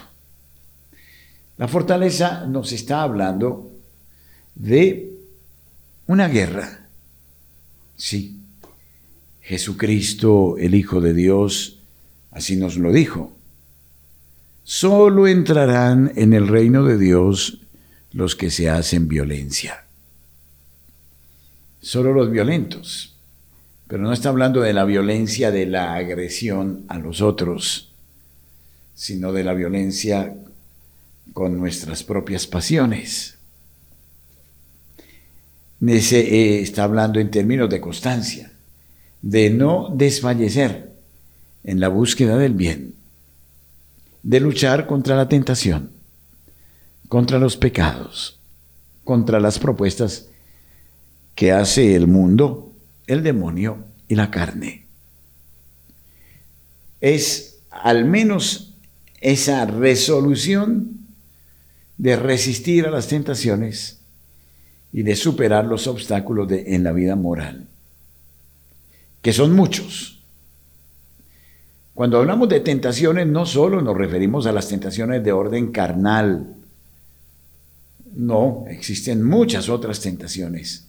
La 1.57 1.69
fortaleza 1.69 2.47
nos 2.47 2.73
está 2.73 3.03
hablando 3.03 3.76
de 4.57 5.13
una 6.07 6.29
guerra. 6.29 6.89
Sí, 7.97 8.41
Jesucristo, 9.43 10.57
el 10.59 10.75
Hijo 10.75 11.01
de 11.01 11.15
Dios, 11.15 11.79
así 12.33 12.57
nos 12.57 12.77
lo 12.77 12.91
dijo. 12.91 13.33
Solo 14.65 15.29
entrarán 15.29 16.13
en 16.17 16.33
el 16.33 16.49
reino 16.49 16.85
de 16.85 16.99
Dios 16.99 17.61
los 18.13 18.35
que 18.35 18.51
se 18.51 18.69
hacen 18.69 19.07
violencia. 19.07 19.85
Solo 21.81 22.13
los 22.13 22.31
violentos. 22.33 23.15
Pero 23.87 24.03
no 24.03 24.13
está 24.13 24.31
hablando 24.31 24.63
de 24.63 24.73
la 24.73 24.85
violencia 24.85 25.53
de 25.53 25.67
la 25.67 25.95
agresión 25.95 26.85
a 26.89 26.99
los 26.99 27.21
otros, 27.21 27.93
sino 28.97 29.33
de 29.33 29.45
la 29.45 29.55
violencia 29.55 30.35
con 31.33 31.57
nuestras 31.57 32.03
propias 32.03 32.49
pasiones. 32.49 33.36
Eh, 35.81 36.61
está 36.63 36.85
hablando 36.85 37.21
en 37.21 37.31
términos 37.31 37.69
de 37.69 37.81
constancia, 37.81 38.51
de 39.21 39.51
no 39.51 39.93
desfallecer 39.95 40.93
en 41.65 41.81
la 41.81 41.89
búsqueda 41.89 42.39
del 42.39 42.55
bien, 42.55 42.95
de 44.23 44.41
luchar 44.41 44.87
contra 44.87 45.17
la 45.17 45.29
tentación, 45.29 45.91
contra 47.09 47.39
los 47.39 47.57
pecados, 47.57 48.39
contra 49.05 49.39
las 49.39 49.59
propuestas 49.59 50.29
que 51.35 51.53
hace 51.53 51.95
el 51.95 52.07
mundo, 52.07 52.73
el 53.07 53.23
demonio 53.23 53.85
y 54.09 54.15
la 54.15 54.31
carne. 54.31 54.87
Es 57.03 57.59
al 57.71 58.07
menos 58.07 58.75
esa 59.21 59.67
resolución 59.67 61.01
de 61.99 62.17
resistir 62.17 62.87
a 62.87 62.91
las 62.91 63.09
tentaciones 63.09 63.96
y 64.97 65.03
de 65.03 65.15
superar 65.15 65.67
los 65.67 65.89
obstáculos 65.89 66.49
de, 66.49 66.75
en 66.75 66.83
la 66.83 66.91
vida 66.91 67.17
moral, 67.17 67.67
que 69.21 69.35
son 69.35 69.55
muchos. 69.55 70.23
Cuando 71.93 72.17
hablamos 72.17 72.49
de 72.49 72.61
tentaciones, 72.61 73.27
no 73.27 73.45
solo 73.45 73.83
nos 73.83 73.95
referimos 73.95 74.47
a 74.47 74.53
las 74.53 74.69
tentaciones 74.69 75.23
de 75.23 75.33
orden 75.33 75.71
carnal, 75.71 76.55
no, 78.15 78.65
existen 78.71 79.23
muchas 79.23 79.69
otras 79.69 80.01
tentaciones. 80.01 80.87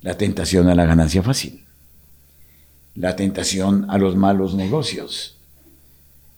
La 0.00 0.16
tentación 0.16 0.70
a 0.70 0.74
la 0.74 0.86
ganancia 0.86 1.22
fácil, 1.22 1.66
la 2.94 3.14
tentación 3.14 3.84
a 3.90 3.98
los 3.98 4.16
malos 4.16 4.54
negocios, 4.54 5.36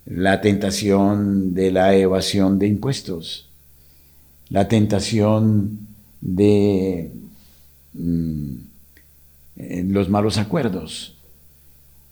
la 0.07 0.41
tentación 0.41 1.55
de 1.55 1.71
la 1.71 1.95
evasión 1.95 2.59
de 2.59 2.67
impuestos, 2.67 3.49
la 4.49 4.67
tentación 4.67 5.87
de 6.21 7.13
mm, 7.95 8.55
los 9.89 10.09
malos 10.09 10.39
acuerdos, 10.39 11.17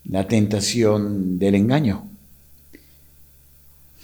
la 0.04 0.26
tentación 0.28 1.38
del 1.38 1.54
engaño. 1.54 2.04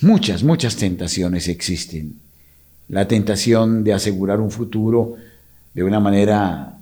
Muchas, 0.01 0.43
muchas 0.43 0.77
tentaciones 0.77 1.49
existen. 1.49 2.19
La 2.89 3.07
tentación 3.07 3.85
de 3.85 3.93
asegurar 3.93 4.41
un 4.41 4.51
futuro 4.51 5.17
de 5.75 5.85
una 5.85 6.01
manera 6.01 6.79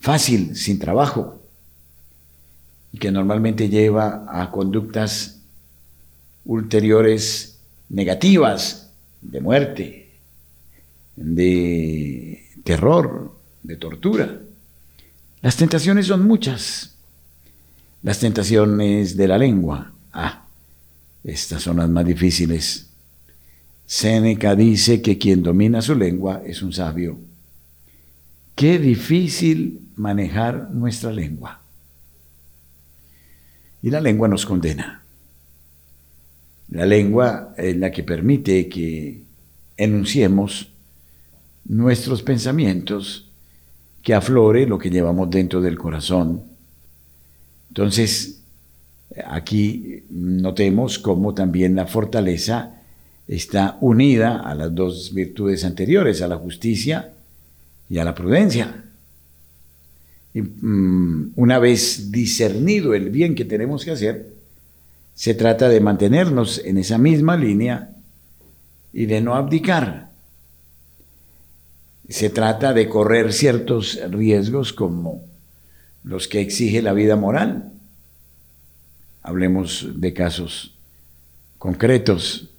fácil, 0.00 0.56
sin 0.56 0.78
trabajo, 0.78 1.40
que 2.98 3.10
normalmente 3.10 3.68
lleva 3.68 4.24
a 4.28 4.50
conductas 4.50 5.40
ulteriores 6.44 7.58
negativas, 7.88 8.90
de 9.20 9.40
muerte, 9.40 10.08
de 11.16 12.33
terror, 12.64 13.32
de 13.62 13.76
tortura. 13.76 14.40
Las 15.42 15.56
tentaciones 15.56 16.06
son 16.06 16.26
muchas. 16.26 16.94
Las 18.02 18.18
tentaciones 18.18 19.16
de 19.16 19.28
la 19.28 19.38
lengua. 19.38 19.92
Ah, 20.12 20.46
estas 21.22 21.62
son 21.62 21.76
las 21.76 21.88
más 21.88 22.04
difíciles. 22.04 22.90
Séneca 23.86 24.56
dice 24.56 25.02
que 25.02 25.18
quien 25.18 25.42
domina 25.42 25.82
su 25.82 25.94
lengua 25.94 26.42
es 26.44 26.62
un 26.62 26.72
sabio. 26.72 27.18
Qué 28.54 28.78
difícil 28.78 29.80
manejar 29.96 30.70
nuestra 30.70 31.12
lengua. 31.12 31.60
Y 33.82 33.90
la 33.90 34.00
lengua 34.00 34.28
nos 34.28 34.46
condena. 34.46 35.02
La 36.70 36.86
lengua 36.86 37.54
es 37.58 37.76
la 37.76 37.90
que 37.90 38.02
permite 38.02 38.68
que 38.68 39.22
enunciemos 39.76 40.73
nuestros 41.66 42.22
pensamientos, 42.22 43.30
que 44.02 44.14
aflore 44.14 44.66
lo 44.66 44.78
que 44.78 44.90
llevamos 44.90 45.30
dentro 45.30 45.60
del 45.62 45.78
corazón. 45.78 46.42
Entonces, 47.68 48.42
aquí 49.26 50.04
notemos 50.10 50.98
cómo 50.98 51.34
también 51.34 51.74
la 51.74 51.86
fortaleza 51.86 52.74
está 53.26 53.78
unida 53.80 54.40
a 54.40 54.54
las 54.54 54.74
dos 54.74 55.14
virtudes 55.14 55.64
anteriores, 55.64 56.20
a 56.20 56.28
la 56.28 56.36
justicia 56.36 57.12
y 57.88 57.98
a 57.98 58.04
la 58.04 58.14
prudencia. 58.14 58.84
Mm, 60.34 61.28
una 61.36 61.58
vez 61.58 62.10
discernido 62.10 62.92
el 62.92 63.08
bien 63.08 63.34
que 63.34 63.44
tenemos 63.44 63.84
que 63.84 63.92
hacer, 63.92 64.34
se 65.14 65.32
trata 65.34 65.68
de 65.68 65.80
mantenernos 65.80 66.60
en 66.64 66.76
esa 66.76 66.98
misma 66.98 67.36
línea 67.36 67.90
y 68.92 69.06
de 69.06 69.20
no 69.20 69.34
abdicar 69.34 70.10
se 72.08 72.30
trata 72.30 72.72
de 72.72 72.88
correr 72.88 73.32
ciertos 73.32 73.98
riesgos 74.10 74.72
como 74.72 75.24
los 76.02 76.28
que 76.28 76.40
exige 76.40 76.82
la 76.82 76.92
vida 76.92 77.16
moral. 77.16 77.72
Hablemos 79.22 79.88
de 79.96 80.12
casos 80.12 80.74
concretos. 81.58 82.50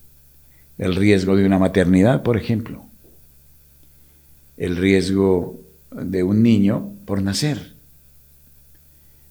El 0.78 0.96
riesgo 0.96 1.36
de 1.36 1.46
una 1.46 1.60
maternidad, 1.60 2.24
por 2.24 2.38
ejemplo. 2.38 2.84
El 4.58 4.76
riesgo 4.76 5.60
de 5.92 6.24
un 6.24 6.42
niño 6.42 6.92
por 7.06 7.22
nacer. 7.22 7.76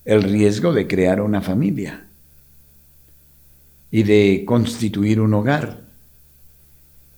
El 0.04 0.22
riesgo 0.22 0.72
de 0.72 0.86
crear 0.86 1.20
una 1.20 1.42
familia 1.42 2.06
y 3.90 4.04
de 4.04 4.44
constituir 4.46 5.20
un 5.20 5.34
hogar 5.34 5.82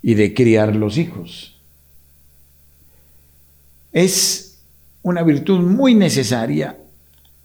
y 0.03 0.15
de 0.15 0.35
criar 0.35 0.75
los 0.75 0.99
hijos 0.99 1.56
es 3.97 4.59
una 5.01 5.23
virtud 5.23 5.61
muy 5.61 5.95
necesaria 5.95 6.77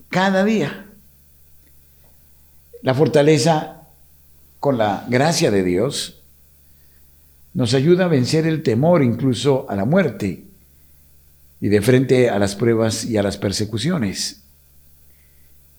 cada 0.09 0.43
día. 0.43 0.85
La 2.81 2.93
fortaleza 2.93 3.83
con 4.59 4.77
la 4.77 5.05
gracia 5.07 5.49
de 5.49 5.63
Dios 5.63 6.19
nos 7.53 7.73
ayuda 7.73 8.03
a 8.03 8.09
vencer 8.09 8.45
el 8.47 8.63
temor 8.63 9.01
incluso 9.01 9.65
a 9.69 9.77
la 9.77 9.85
muerte 9.85 10.43
y 11.61 11.69
de 11.69 11.81
frente 11.81 12.29
a 12.29 12.37
las 12.37 12.55
pruebas 12.55 13.05
y 13.05 13.15
a 13.15 13.23
las 13.23 13.37
persecuciones. 13.37 14.41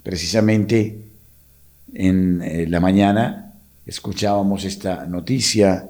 Precisamente 0.03 1.05
en 1.93 2.41
eh, 2.41 2.67
la 2.67 2.81
mañana 2.81 3.53
escuchábamos 3.85 4.65
esta 4.65 5.05
noticia 5.05 5.87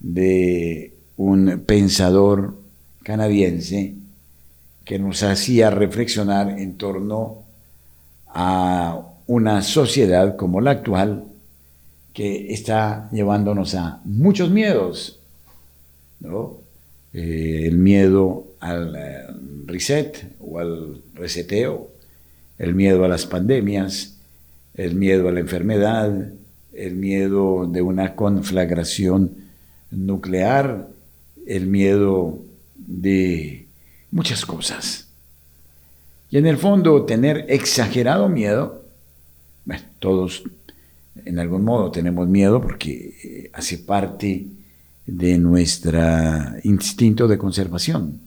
de 0.00 0.94
un 1.18 1.62
pensador 1.66 2.56
canadiense 3.02 3.96
que 4.84 4.98
nos 4.98 5.22
hacía 5.22 5.70
reflexionar 5.70 6.58
en 6.58 6.76
torno 6.76 7.44
a 8.28 9.00
una 9.26 9.62
sociedad 9.62 10.36
como 10.36 10.60
la 10.60 10.72
actual 10.72 11.24
que 12.12 12.52
está 12.52 13.08
llevándonos 13.10 13.74
a 13.74 14.00
muchos 14.04 14.50
miedos, 14.50 15.18
eh, 17.12 17.62
el 17.66 17.76
miedo 17.76 18.46
al 18.60 18.94
eh, 18.96 19.26
reset 19.66 20.32
o 20.40 20.58
al 20.58 21.02
reseteo, 21.14 21.88
el 22.58 22.74
miedo 22.74 23.04
a 23.04 23.08
las 23.08 23.26
pandemias, 23.26 24.14
el 24.74 24.94
miedo 24.94 25.28
a 25.28 25.32
la 25.32 25.40
enfermedad, 25.40 26.28
el 26.72 26.94
miedo 26.94 27.66
de 27.66 27.82
una 27.82 28.14
conflagración 28.14 29.30
nuclear, 29.90 30.88
el 31.46 31.66
miedo 31.66 32.38
de 32.76 33.63
muchas 34.14 34.46
cosas. 34.46 35.08
Y 36.30 36.38
en 36.38 36.46
el 36.46 36.56
fondo 36.56 37.04
tener 37.04 37.46
exagerado 37.48 38.28
miedo, 38.28 38.82
todos 39.98 40.44
en 41.24 41.38
algún 41.38 41.64
modo 41.64 41.90
tenemos 41.90 42.28
miedo 42.28 42.60
porque 42.60 43.14
eh, 43.22 43.50
hace 43.52 43.78
parte 43.78 44.46
de 45.06 45.38
nuestro 45.38 46.00
instinto 46.62 47.26
de 47.26 47.38
conservación. 47.38 48.20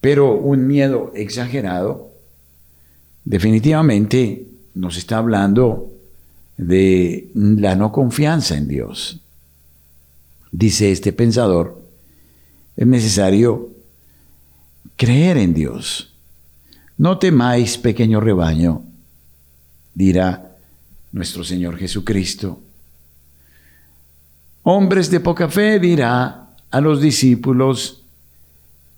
Pero 0.00 0.32
un 0.34 0.66
miedo 0.66 1.12
exagerado 1.14 2.10
definitivamente 3.24 4.46
nos 4.74 4.96
está 4.96 5.18
hablando 5.18 5.92
de 6.56 7.28
la 7.34 7.76
no 7.76 7.92
confianza 7.92 8.56
en 8.56 8.66
Dios. 8.66 9.20
Dice 10.50 10.90
este 10.90 11.12
pensador, 11.12 11.80
es 12.76 12.86
necesario 12.86 13.79
creer 15.00 15.38
en 15.38 15.54
Dios. 15.54 16.12
No 16.98 17.16
temáis, 17.16 17.78
pequeño 17.78 18.20
rebaño, 18.20 18.82
dirá 19.94 20.58
nuestro 21.10 21.42
Señor 21.42 21.78
Jesucristo. 21.78 22.60
Hombres 24.62 25.10
de 25.10 25.20
poca 25.20 25.48
fe 25.48 25.80
dirá 25.80 26.50
a 26.70 26.80
los 26.82 27.00
discípulos 27.00 28.02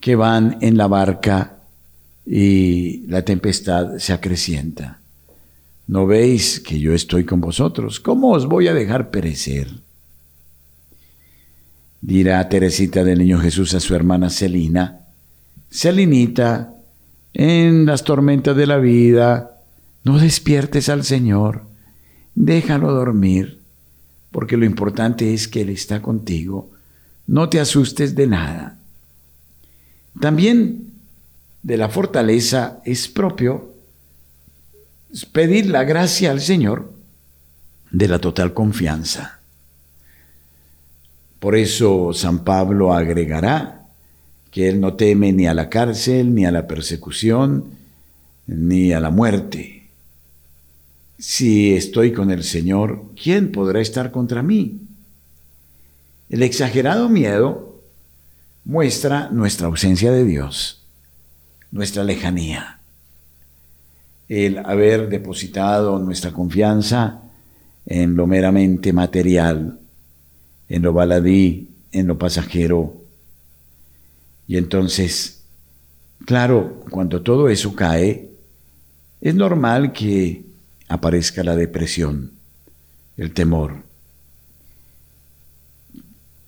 que 0.00 0.16
van 0.16 0.58
en 0.60 0.76
la 0.76 0.88
barca 0.88 1.58
y 2.26 3.06
la 3.06 3.22
tempestad 3.22 3.98
se 3.98 4.12
acrecienta. 4.12 4.98
¿No 5.86 6.08
veis 6.08 6.58
que 6.58 6.80
yo 6.80 6.94
estoy 6.94 7.24
con 7.24 7.40
vosotros? 7.40 8.00
¿Cómo 8.00 8.32
os 8.32 8.46
voy 8.46 8.66
a 8.66 8.74
dejar 8.74 9.12
perecer? 9.12 9.68
Dirá 12.00 12.48
Teresita 12.48 13.04
del 13.04 13.20
Niño 13.20 13.38
Jesús 13.38 13.72
a 13.74 13.78
su 13.78 13.94
hermana 13.94 14.30
Celina, 14.30 15.01
Celinita, 15.72 16.74
en 17.32 17.86
las 17.86 18.04
tormentas 18.04 18.54
de 18.54 18.66
la 18.66 18.76
vida, 18.76 19.58
no 20.04 20.18
despiertes 20.18 20.90
al 20.90 21.02
Señor, 21.02 21.64
déjalo 22.34 22.92
dormir, 22.92 23.60
porque 24.30 24.58
lo 24.58 24.66
importante 24.66 25.32
es 25.32 25.48
que 25.48 25.62
Él 25.62 25.70
está 25.70 26.02
contigo, 26.02 26.70
no 27.26 27.48
te 27.48 27.58
asustes 27.58 28.14
de 28.14 28.26
nada. 28.26 28.78
También 30.20 30.92
de 31.62 31.78
la 31.78 31.88
fortaleza 31.88 32.80
es 32.84 33.08
propio 33.08 33.72
pedir 35.32 35.70
la 35.70 35.84
gracia 35.84 36.30
al 36.32 36.42
Señor 36.42 36.92
de 37.90 38.08
la 38.08 38.18
total 38.18 38.52
confianza. 38.52 39.38
Por 41.38 41.56
eso 41.56 42.12
San 42.12 42.44
Pablo 42.44 42.92
agregará 42.92 43.81
que 44.52 44.68
él 44.68 44.80
no 44.80 44.94
teme 44.94 45.32
ni 45.32 45.46
a 45.46 45.54
la 45.54 45.68
cárcel, 45.68 46.34
ni 46.34 46.44
a 46.44 46.52
la 46.52 46.68
persecución, 46.68 47.64
ni 48.46 48.92
a 48.92 49.00
la 49.00 49.10
muerte. 49.10 49.88
Si 51.18 51.74
estoy 51.74 52.12
con 52.12 52.30
el 52.30 52.44
Señor, 52.44 53.02
¿quién 53.20 53.50
podrá 53.50 53.80
estar 53.80 54.10
contra 54.10 54.42
mí? 54.42 54.82
El 56.28 56.42
exagerado 56.42 57.08
miedo 57.08 57.80
muestra 58.64 59.30
nuestra 59.30 59.68
ausencia 59.68 60.12
de 60.12 60.24
Dios, 60.24 60.82
nuestra 61.70 62.04
lejanía. 62.04 62.78
El 64.28 64.58
haber 64.58 65.08
depositado 65.08 65.98
nuestra 65.98 66.32
confianza 66.32 67.22
en 67.86 68.16
lo 68.16 68.26
meramente 68.26 68.92
material, 68.92 69.78
en 70.68 70.82
lo 70.82 70.92
baladí, 70.92 71.70
en 71.90 72.06
lo 72.06 72.18
pasajero. 72.18 73.01
Y 74.46 74.56
entonces, 74.56 75.42
claro, 76.26 76.84
cuando 76.90 77.22
todo 77.22 77.48
eso 77.48 77.74
cae, 77.74 78.28
es 79.20 79.34
normal 79.34 79.92
que 79.92 80.44
aparezca 80.88 81.42
la 81.44 81.56
depresión, 81.56 82.32
el 83.16 83.32
temor. 83.32 83.82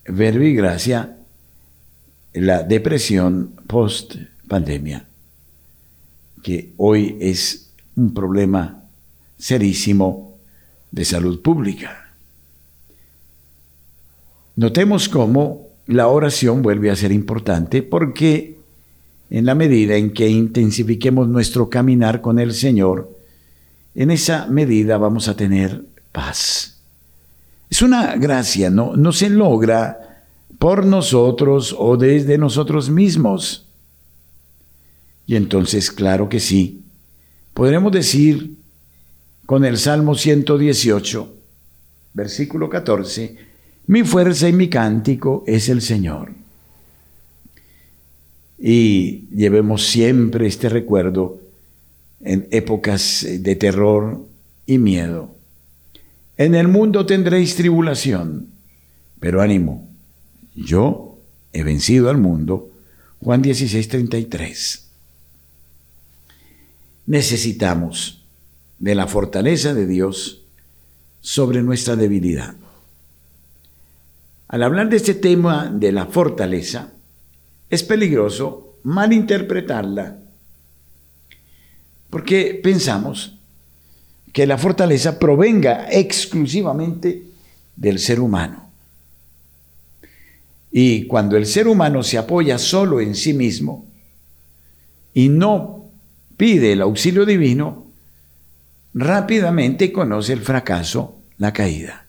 Verbo 0.07 0.43
y 0.43 0.55
gracia, 0.55 1.17
la 2.35 2.63
depresión 2.63 3.55
post 3.67 4.17
pandemia, 4.49 5.07
que 6.43 6.73
hoy 6.77 7.17
es 7.21 7.71
un 7.97 8.13
problema 8.13 8.83
serísimo 9.39 10.37
de 10.91 11.05
salud 11.05 11.41
pública. 11.41 12.13
Notemos 14.57 15.09
cómo 15.09 15.64
la 15.87 16.09
oración 16.09 16.63
vuelve 16.63 16.91
a 16.91 16.97
ser 16.97 17.13
importante 17.13 17.83
porque 17.83 18.57
en 19.31 19.47
la 19.47 19.55
medida 19.55 19.97
en 19.97 20.13
que 20.13 20.29
intensifiquemos 20.29 21.29
nuestro 21.29 21.69
caminar 21.69 22.21
con 22.21 22.39
el 22.39 22.55
Señor, 22.55 23.11
en 23.95 24.11
esa 24.11 24.47
medida 24.47 24.99
vamos 24.99 25.29
a 25.29 25.37
tener 25.37 25.85
paz. 26.13 26.79
Es 27.71 27.83
una 27.83 28.17
gracia, 28.17 28.71
no, 28.71 28.97
no 28.97 29.13
se 29.13 29.31
logra 29.31 30.23
por 30.59 30.87
nosotros 30.87 31.75
o 31.77 31.97
desde 31.97 32.39
nosotros 32.39 32.91
mismos. 32.91 33.67
Y 35.27 35.37
entonces, 35.37 35.91
claro 35.91 36.29
que 36.29 36.41
sí, 36.41 36.83
podremos 37.55 37.93
decir 37.93 38.57
con 39.47 39.65
el 39.65 39.79
Salmo 39.79 40.15
118, 40.15 41.35
versículo 42.13 42.69
14, 42.69 43.37
mi 43.87 44.03
fuerza 44.03 44.49
y 44.49 44.53
mi 44.53 44.69
cántico 44.69 45.45
es 45.47 45.69
el 45.69 45.83
Señor. 45.83 46.33
Y 48.59 49.27
llevemos 49.35 49.87
siempre 49.87 50.47
este 50.47 50.69
recuerdo 50.69 51.41
en 52.21 52.49
épocas 52.51 53.27
de 53.29 53.57
terror 53.57 54.27
y 54.67 54.79
miedo. 54.79 55.35
En 56.37 56.55
el 56.55 56.69
mundo 56.69 57.05
tendréis 57.05 57.55
tribulación, 57.57 58.49
pero 59.21 59.43
ánimo, 59.43 59.87
yo 60.55 61.19
he 61.53 61.63
vencido 61.63 62.09
al 62.09 62.17
mundo. 62.17 62.71
Juan 63.21 63.43
16, 63.43 63.89
33. 63.89 64.87
Necesitamos 67.07 68.23
de 68.79 68.95
la 68.95 69.07
fortaleza 69.07 69.75
de 69.75 69.87
Dios 69.87 70.43
sobre 71.21 71.63
nuestra 71.63 71.97
debilidad. 71.97 72.55
Al 74.49 74.63
hablar 74.63 74.89
de 74.89 74.97
este 74.97 75.15
tema 75.15 75.71
de 75.73 75.93
la 75.93 76.07
fortaleza, 76.07 76.93
es 77.71 77.83
peligroso 77.83 78.77
malinterpretarla, 78.85 80.19
porque 82.11 82.61
pensamos 82.63 83.37
que 84.33 84.47
la 84.47 84.59
fortaleza 84.59 85.19
provenga 85.19 85.89
exclusivamente 85.91 87.23
del 87.77 87.99
ser 87.99 88.21
humano. 88.21 88.69
Y 90.71 91.07
cuando 91.07 91.37
el 91.37 91.47
ser 91.47 91.69
humano 91.69 92.03
se 92.03 92.19
apoya 92.19 92.59
solo 92.59 93.01
en 93.01 93.15
sí 93.15 93.33
mismo 93.33 93.87
y 95.15 95.29
no 95.29 95.85
pide 96.37 96.73
el 96.73 96.83
auxilio 96.83 97.25
divino, 97.25 97.87
rápidamente 98.93 99.93
conoce 99.93 100.33
el 100.33 100.41
fracaso, 100.41 101.17
la 101.39 101.53
caída. 101.53 102.04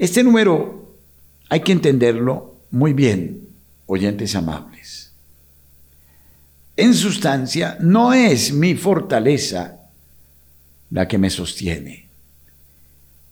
Este 0.00 0.24
número 0.24 0.96
hay 1.50 1.60
que 1.60 1.72
entenderlo 1.72 2.54
muy 2.70 2.94
bien. 2.94 3.48
oyentes 3.84 4.34
amables. 4.34 5.12
En 6.74 6.94
sustancia, 6.94 7.76
no 7.80 8.14
es 8.14 8.52
mi 8.52 8.76
fortaleza 8.76 9.80
la 10.90 11.06
que 11.06 11.18
me 11.18 11.28
sostiene. 11.28 12.06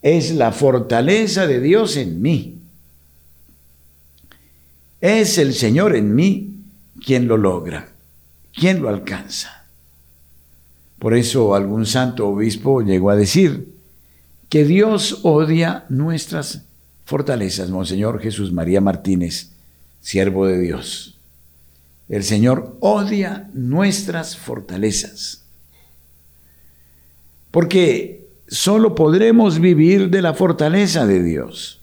Es 0.02 0.32
la 0.32 0.52
fortaleza 0.52 1.46
de 1.46 1.60
Dios 1.60 1.96
en 1.96 2.20
mí. 2.20 2.58
Es 5.00 5.38
el 5.38 5.54
Señor 5.54 5.96
en 5.96 6.14
mí 6.14 6.64
quien 7.02 7.28
lo 7.28 7.38
logra, 7.38 7.88
quien 8.52 8.82
lo 8.82 8.90
alcanza. 8.90 9.64
Por 10.98 11.14
eso 11.14 11.54
algún 11.54 11.86
santo 11.86 12.28
obispo 12.28 12.82
llegó 12.82 13.08
a 13.08 13.16
decir 13.16 13.77
que 14.48 14.64
Dios 14.64 15.20
odia 15.22 15.84
nuestras 15.88 16.62
fortalezas, 17.04 17.70
Monseñor 17.70 18.20
Jesús 18.20 18.52
María 18.52 18.80
Martínez, 18.80 19.50
siervo 20.00 20.46
de 20.46 20.58
Dios. 20.58 21.16
El 22.08 22.24
Señor 22.24 22.76
odia 22.80 23.50
nuestras 23.52 24.36
fortalezas. 24.36 25.42
Porque 27.50 28.26
solo 28.46 28.94
podremos 28.94 29.58
vivir 29.58 30.08
de 30.08 30.22
la 30.22 30.32
fortaleza 30.32 31.06
de 31.06 31.22
Dios. 31.22 31.80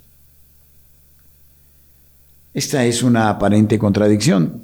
Esta 2.53 2.85
es 2.85 3.03
una 3.03 3.29
aparente 3.29 3.77
contradicción, 3.77 4.63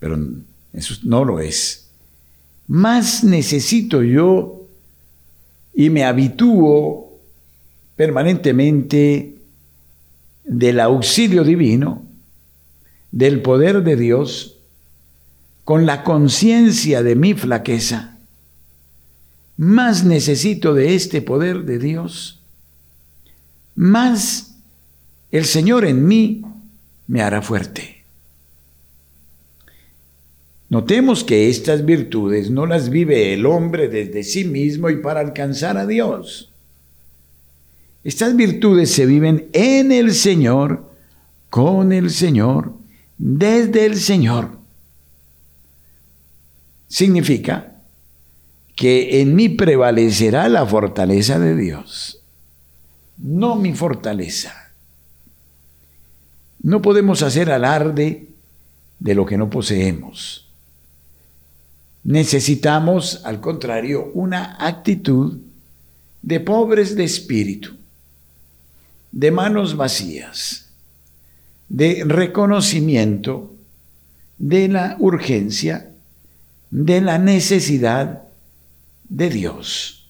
pero 0.00 0.18
eso 0.72 0.94
no 1.04 1.24
lo 1.24 1.40
es. 1.40 1.88
Más 2.66 3.22
necesito 3.22 4.02
yo 4.02 4.65
y 5.78 5.90
me 5.90 6.04
habitúo 6.04 7.20
permanentemente 7.96 9.36
del 10.42 10.80
auxilio 10.80 11.44
divino, 11.44 12.02
del 13.12 13.42
poder 13.42 13.84
de 13.84 13.96
Dios, 13.96 14.56
con 15.64 15.84
la 15.84 16.02
conciencia 16.02 17.02
de 17.02 17.14
mi 17.14 17.34
flaqueza, 17.34 18.16
más 19.58 20.04
necesito 20.04 20.72
de 20.72 20.94
este 20.94 21.20
poder 21.20 21.64
de 21.64 21.78
Dios, 21.78 22.40
más 23.74 24.54
el 25.30 25.44
Señor 25.44 25.84
en 25.84 26.06
mí 26.08 26.42
me 27.06 27.20
hará 27.20 27.42
fuerte. 27.42 27.95
Notemos 30.68 31.22
que 31.22 31.48
estas 31.48 31.84
virtudes 31.84 32.50
no 32.50 32.66
las 32.66 32.88
vive 32.88 33.32
el 33.32 33.46
hombre 33.46 33.88
desde 33.88 34.24
sí 34.24 34.44
mismo 34.44 34.90
y 34.90 34.96
para 34.96 35.20
alcanzar 35.20 35.78
a 35.78 35.86
Dios. 35.86 36.50
Estas 38.02 38.36
virtudes 38.36 38.90
se 38.90 39.06
viven 39.06 39.48
en 39.52 39.92
el 39.92 40.12
Señor, 40.12 40.90
con 41.50 41.92
el 41.92 42.10
Señor, 42.10 42.72
desde 43.18 43.86
el 43.86 43.96
Señor. 43.96 44.58
Significa 46.88 47.80
que 48.74 49.20
en 49.20 49.34
mí 49.34 49.48
prevalecerá 49.48 50.48
la 50.48 50.66
fortaleza 50.66 51.38
de 51.38 51.56
Dios, 51.56 52.22
no 53.16 53.56
mi 53.56 53.72
fortaleza. 53.72 54.72
No 56.62 56.82
podemos 56.82 57.22
hacer 57.22 57.50
alarde 57.50 58.26
de 58.98 59.14
lo 59.14 59.24
que 59.24 59.38
no 59.38 59.48
poseemos. 59.48 60.45
Necesitamos, 62.06 63.22
al 63.24 63.40
contrario, 63.40 64.12
una 64.14 64.56
actitud 64.64 65.40
de 66.22 66.38
pobres 66.38 66.94
de 66.94 67.02
espíritu 67.02 67.74
de 69.10 69.32
manos 69.32 69.76
vacías, 69.76 70.68
de 71.68 72.04
reconocimiento 72.06 73.56
de 74.38 74.68
la 74.68 74.96
urgencia, 75.00 75.90
de 76.70 77.00
la 77.00 77.18
necesidad 77.18 78.22
de 79.08 79.28
Dios. 79.28 80.08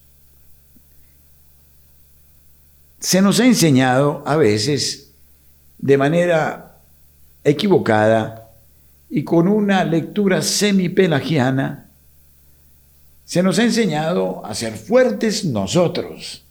Se 3.01 3.23
nos 3.23 3.41
ha 3.41 3.47
enseñado 3.47 4.23
a 4.27 4.37
veces 4.37 5.13
de 5.79 5.97
manera 5.97 6.77
equivocada 7.43 8.51
y 9.09 9.25
con 9.25 9.49
una 9.49 9.83
lectura 9.85 10.43
semipelagiana, 10.43 11.86
se 13.27 13.43
nos 13.43 13.59
ha 13.59 13.65
enseñado 13.65 14.47
a 14.47 14.55
ser 14.55 14.79
fuertes 14.79 15.45
nosotros 15.45 16.47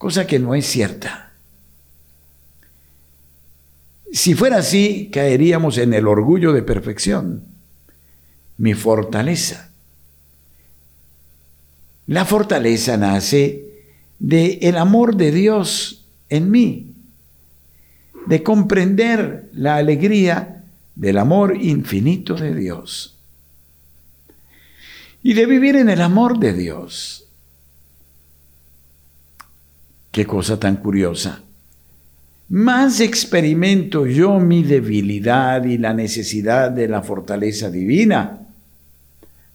cosa 0.00 0.26
que 0.26 0.38
no 0.38 0.54
es 0.54 0.64
cierta. 0.64 1.32
Si 4.10 4.34
fuera 4.34 4.56
así, 4.56 5.10
caeríamos 5.12 5.76
en 5.76 5.92
el 5.92 6.08
orgullo 6.08 6.54
de 6.54 6.62
perfección, 6.62 7.44
mi 8.56 8.72
fortaleza. 8.72 9.72
La 12.06 12.24
fortaleza 12.24 12.96
nace 12.96 13.62
de 14.18 14.60
el 14.62 14.78
amor 14.78 15.16
de 15.16 15.32
Dios 15.32 16.06
en 16.30 16.50
mí, 16.50 16.94
de 18.26 18.42
comprender 18.42 19.50
la 19.52 19.76
alegría 19.76 20.64
del 20.94 21.18
amor 21.18 21.58
infinito 21.60 22.36
de 22.36 22.54
Dios 22.54 23.19
y 25.22 25.34
de 25.34 25.46
vivir 25.46 25.76
en 25.76 25.90
el 25.90 26.00
amor 26.00 26.38
de 26.38 26.52
Dios. 26.52 27.26
Qué 30.10 30.26
cosa 30.26 30.58
tan 30.58 30.76
curiosa. 30.76 31.42
Más 32.48 32.98
experimento 33.00 34.06
yo 34.06 34.40
mi 34.40 34.64
debilidad 34.64 35.64
y 35.64 35.78
la 35.78 35.94
necesidad 35.94 36.70
de 36.70 36.88
la 36.88 37.02
fortaleza 37.02 37.70
divina, 37.70 38.48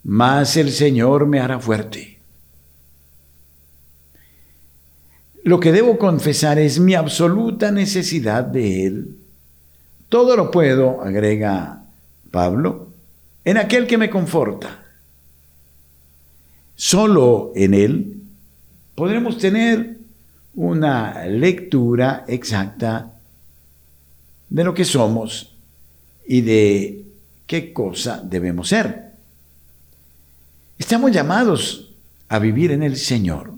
más 0.04 0.56
el 0.56 0.72
Señor 0.72 1.28
me 1.28 1.40
hará 1.40 1.60
fuerte. 1.60 2.20
Lo 5.44 5.60
que 5.60 5.72
debo 5.72 5.98
confesar 5.98 6.58
es 6.58 6.80
mi 6.80 6.96
absoluta 6.96 7.70
necesidad 7.72 8.46
de 8.46 8.86
Él. 8.86 9.18
Todo 10.08 10.38
lo 10.38 10.50
puedo, 10.50 11.04
agrega 11.04 11.84
Pablo, 12.32 12.88
en 13.44 13.58
aquel 13.58 13.88
que 13.88 13.98
me 13.98 14.10
conforta. 14.10 14.85
Solo 16.76 17.54
en 17.56 17.74
Él 17.74 18.22
podremos 18.96 19.38
tener 19.38 19.98
una 20.56 21.26
lectura 21.26 22.26
exacta 22.28 23.14
de 24.50 24.64
lo 24.64 24.74
que 24.74 24.86
somos 24.86 25.56
y 26.28 26.42
de 26.42 27.06
qué 27.46 27.74
cosa 27.74 28.22
debemos 28.24 28.70
ser. 28.70 29.12
Estamos 30.78 31.12
llamados 31.12 31.94
a 32.28 32.40
vivir 32.40 32.72
en 32.72 32.84
el 32.84 32.98
Señor. 32.98 33.54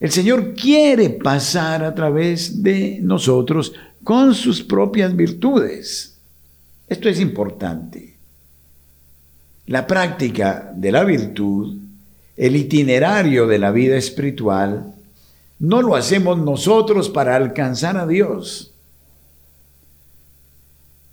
El 0.00 0.10
Señor 0.10 0.54
quiere 0.54 1.10
pasar 1.10 1.84
a 1.84 1.94
través 1.94 2.62
de 2.62 2.98
nosotros 3.02 3.72
con 4.02 4.34
sus 4.34 4.62
propias 4.62 5.14
virtudes. 5.14 6.18
Esto 6.88 7.08
es 7.08 7.20
importante. 7.20 8.13
La 9.66 9.86
práctica 9.86 10.72
de 10.74 10.92
la 10.92 11.04
virtud, 11.04 11.78
el 12.36 12.56
itinerario 12.56 13.46
de 13.46 13.58
la 13.58 13.70
vida 13.70 13.96
espiritual, 13.96 14.94
no 15.58 15.80
lo 15.80 15.96
hacemos 15.96 16.38
nosotros 16.38 17.08
para 17.08 17.36
alcanzar 17.36 17.96
a 17.96 18.06
Dios. 18.06 18.72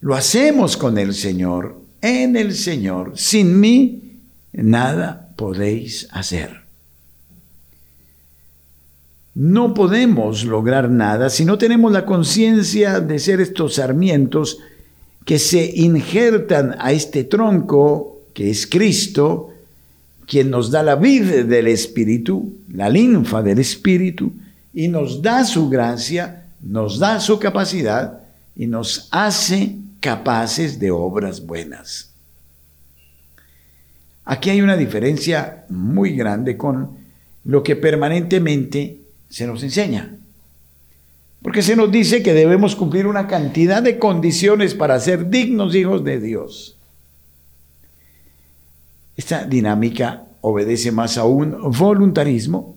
Lo 0.02 0.16
hacemos 0.16 0.76
con 0.78 0.98
el 0.98 1.14
Señor, 1.14 1.78
en 2.02 2.36
el 2.36 2.56
Señor. 2.56 3.14
Sin 3.16 3.60
mí, 3.60 4.20
nada 4.52 5.30
podéis 5.36 6.08
hacer. 6.12 6.62
No 9.34 9.74
podemos 9.74 10.44
lograr 10.44 10.90
nada 10.90 11.30
si 11.30 11.46
no 11.46 11.58
tenemos 11.58 11.92
la 11.94 12.06
conciencia 12.06 13.00
de 13.00 13.18
ser 13.18 13.40
estos 13.40 13.76
sarmientos 13.76 14.58
que 15.24 15.40
se 15.40 15.72
injertan 15.76 16.76
a 16.80 16.92
este 16.92 17.24
tronco 17.24 18.21
que 18.34 18.50
es 18.50 18.68
Cristo 18.68 19.50
quien 20.26 20.50
nos 20.50 20.72
da 20.72 20.82
la 20.82 20.96
vida 20.96 21.44
del 21.44 21.68
Espíritu, 21.68 22.54
la 22.72 22.90
linfa 22.90 23.42
del 23.42 23.60
Espíritu, 23.60 24.32
y 24.74 24.88
nos 24.88 25.22
da 25.22 25.44
su 25.44 25.70
gracia, 25.70 26.46
nos 26.62 27.00
da 27.00 27.20
su 27.20 27.38
capacidad 27.38 28.22
y 28.56 28.68
nos 28.68 29.10
hace 29.12 29.76
capaces 30.00 30.80
de 30.80 30.90
obras 30.90 31.46
buenas. 31.46 32.12
Aquí 34.24 34.50
hay 34.50 34.62
una 34.62 34.78
diferencia 34.78 35.66
muy 35.68 36.16
grande 36.16 36.56
con 36.56 36.92
lo 37.44 37.64
que 37.64 37.76
permanentemente 37.76 39.00
se 39.30 39.48
nos 39.48 39.64
enseña. 39.64 40.16
Porque 41.42 41.64
se 41.64 41.76
nos 41.76 41.92
dice 41.92 42.22
que 42.22 42.34
debemos 42.34 42.76
cumplir 42.76 43.08
una 43.08 43.28
cantidad 43.28 43.82
de 43.82 43.98
condiciones 43.98 44.76
para 44.76 45.00
ser 45.00 45.30
dignos 45.30 45.76
hijos 45.76 46.04
de 46.04 46.20
Dios. 46.20 46.78
Esta 49.16 49.46
dinámica 49.46 50.26
obedece 50.42 50.92
más 50.92 51.18
a 51.18 51.26
un 51.26 51.72
voluntarismo 51.72 52.76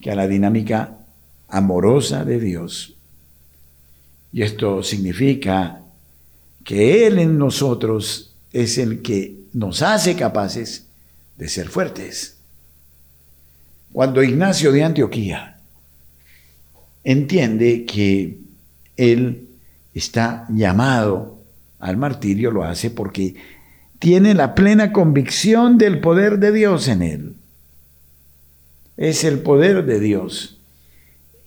que 0.00 0.10
a 0.10 0.14
la 0.14 0.26
dinámica 0.26 0.98
amorosa 1.48 2.24
de 2.24 2.40
Dios. 2.40 2.94
Y 4.32 4.42
esto 4.42 4.82
significa 4.82 5.80
que 6.64 7.06
Él 7.06 7.18
en 7.18 7.38
nosotros 7.38 8.34
es 8.52 8.78
el 8.78 9.02
que 9.02 9.44
nos 9.52 9.82
hace 9.82 10.16
capaces 10.16 10.86
de 11.36 11.48
ser 11.48 11.68
fuertes. 11.68 12.38
Cuando 13.92 14.22
Ignacio 14.22 14.72
de 14.72 14.82
Antioquía 14.82 15.60
entiende 17.04 17.84
que 17.84 18.38
Él 18.96 19.48
está 19.94 20.46
llamado 20.50 21.38
al 21.78 21.96
martirio, 21.96 22.50
lo 22.50 22.64
hace 22.64 22.90
porque 22.90 23.36
tiene 24.04 24.34
la 24.34 24.54
plena 24.54 24.92
convicción 24.92 25.78
del 25.78 25.98
poder 25.98 26.38
de 26.38 26.52
Dios 26.52 26.88
en 26.88 27.00
él. 27.00 27.36
Es 28.98 29.24
el 29.24 29.38
poder 29.38 29.86
de 29.86 29.98
Dios 29.98 30.58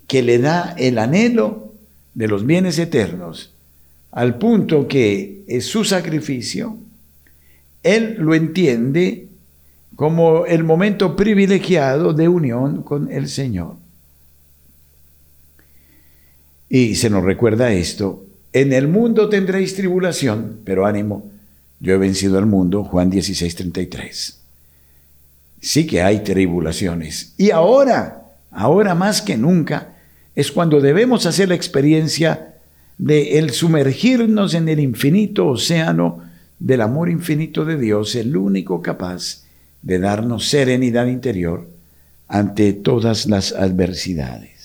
que 0.08 0.24
le 0.24 0.40
da 0.40 0.74
el 0.76 0.98
anhelo 0.98 1.72
de 2.16 2.28
los 2.28 2.48
bienes 2.48 2.80
eternos, 2.80 3.54
al 4.10 4.40
punto 4.40 4.88
que 4.88 5.44
es 5.48 5.68
su 5.68 5.84
sacrificio, 5.84 6.78
él 7.84 8.16
lo 8.18 8.34
entiende 8.34 9.28
como 9.96 10.48
el 10.48 10.64
momento 10.64 11.16
privilegiado 11.16 12.14
de 12.14 12.28
unión 12.28 12.82
con 12.82 13.12
el 13.12 13.30
Señor. 13.30 13.76
Y 16.70 16.96
se 16.96 17.12
nos 17.12 17.24
recuerda 17.24 17.72
esto, 17.72 18.26
en 18.52 18.74
el 18.74 18.88
mundo 18.88 19.30
tendréis 19.30 19.76
tribulación, 19.76 20.62
pero 20.66 20.88
ánimo, 20.88 21.37
yo 21.80 21.94
he 21.94 21.98
vencido 21.98 22.38
al 22.38 22.46
mundo, 22.46 22.84
Juan 22.84 23.10
16, 23.10 23.56
33. 23.56 24.40
Sí 25.62 25.88
que 25.88 26.02
hay 26.02 26.24
tribulaciones. 26.24 27.34
Y 27.38 27.52
ahora, 27.52 28.26
ahora 28.52 28.96
más 28.96 29.22
que 29.22 29.38
nunca, 29.38 29.96
es 30.36 30.52
cuando 30.52 30.82
debemos 30.82 31.26
hacer 31.26 31.50
la 31.50 31.56
experiencia 31.56 32.56
de 32.98 33.38
el 33.38 33.52
sumergirnos 33.52 34.54
en 34.54 34.70
el 34.70 34.80
infinito 34.80 35.48
océano 35.48 36.22
del 36.60 36.82
amor 36.82 37.10
infinito 37.10 37.66
de 37.66 37.78
Dios, 37.78 38.16
el 38.16 38.36
único 38.36 38.82
capaz 38.82 39.44
de 39.82 40.00
darnos 40.00 40.48
serenidad 40.48 41.06
interior 41.08 41.68
ante 42.28 42.74
todas 42.74 43.28
las 43.28 43.52
adversidades. 43.54 44.57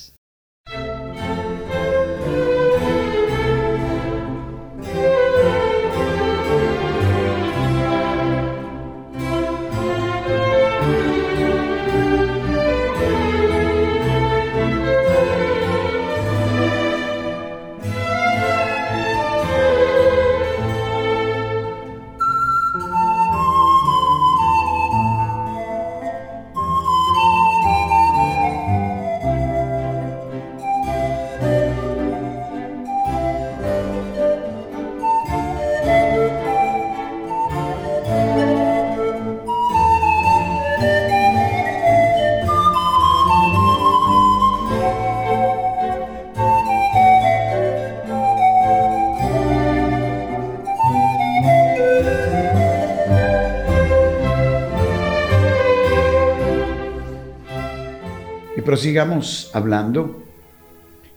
Sigamos 58.93 59.51
hablando 59.55 60.23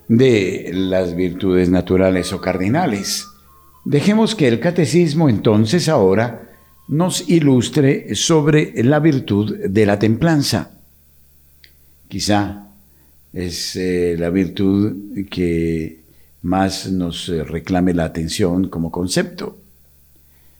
de 0.08 0.70
las 0.72 1.14
virtudes 1.14 1.68
naturales 1.68 2.32
o 2.32 2.40
cardinales. 2.40 3.26
Dejemos 3.84 4.34
que 4.34 4.48
el 4.48 4.60
catecismo 4.60 5.28
entonces 5.28 5.90
ahora 5.90 6.48
nos 6.88 7.28
ilustre 7.28 8.14
sobre 8.14 8.82
la 8.82 8.98
virtud 8.98 9.56
de 9.68 9.84
la 9.84 9.98
templanza. 9.98 10.70
Quizá 12.08 12.68
es 13.34 13.76
eh, 13.76 14.16
la 14.18 14.30
virtud 14.30 15.26
que 15.28 16.00
más 16.44 16.90
nos 16.90 17.28
eh, 17.28 17.44
reclame 17.44 17.92
la 17.92 18.04
atención 18.04 18.70
como 18.70 18.90
concepto. 18.90 19.58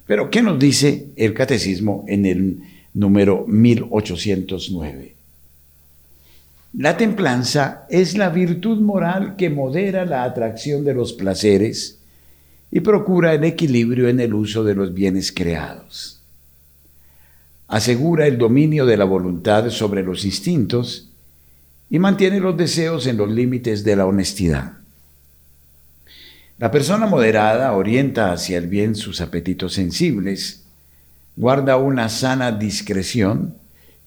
Pero, 0.06 0.28
¿qué 0.28 0.42
nos 0.42 0.58
dice 0.58 1.06
el 1.16 1.32
catecismo 1.32 2.04
en 2.08 2.26
el 2.26 2.58
número 2.92 3.46
1809? 3.48 5.15
La 6.78 6.98
templanza 6.98 7.86
es 7.88 8.18
la 8.18 8.28
virtud 8.28 8.82
moral 8.82 9.36
que 9.36 9.48
modera 9.48 10.04
la 10.04 10.24
atracción 10.24 10.84
de 10.84 10.92
los 10.92 11.14
placeres 11.14 12.00
y 12.70 12.80
procura 12.80 13.32
el 13.32 13.44
equilibrio 13.44 14.10
en 14.10 14.20
el 14.20 14.34
uso 14.34 14.62
de 14.62 14.74
los 14.74 14.92
bienes 14.92 15.32
creados. 15.32 16.20
Asegura 17.66 18.26
el 18.26 18.36
dominio 18.36 18.84
de 18.84 18.98
la 18.98 19.06
voluntad 19.06 19.70
sobre 19.70 20.02
los 20.02 20.26
instintos 20.26 21.08
y 21.88 21.98
mantiene 21.98 22.40
los 22.40 22.58
deseos 22.58 23.06
en 23.06 23.16
los 23.16 23.30
límites 23.30 23.82
de 23.82 23.96
la 23.96 24.04
honestidad. 24.04 24.74
La 26.58 26.70
persona 26.70 27.06
moderada 27.06 27.72
orienta 27.72 28.32
hacia 28.32 28.58
el 28.58 28.66
bien 28.66 28.96
sus 28.96 29.22
apetitos 29.22 29.72
sensibles, 29.72 30.64
guarda 31.36 31.78
una 31.78 32.10
sana 32.10 32.52
discreción 32.52 33.54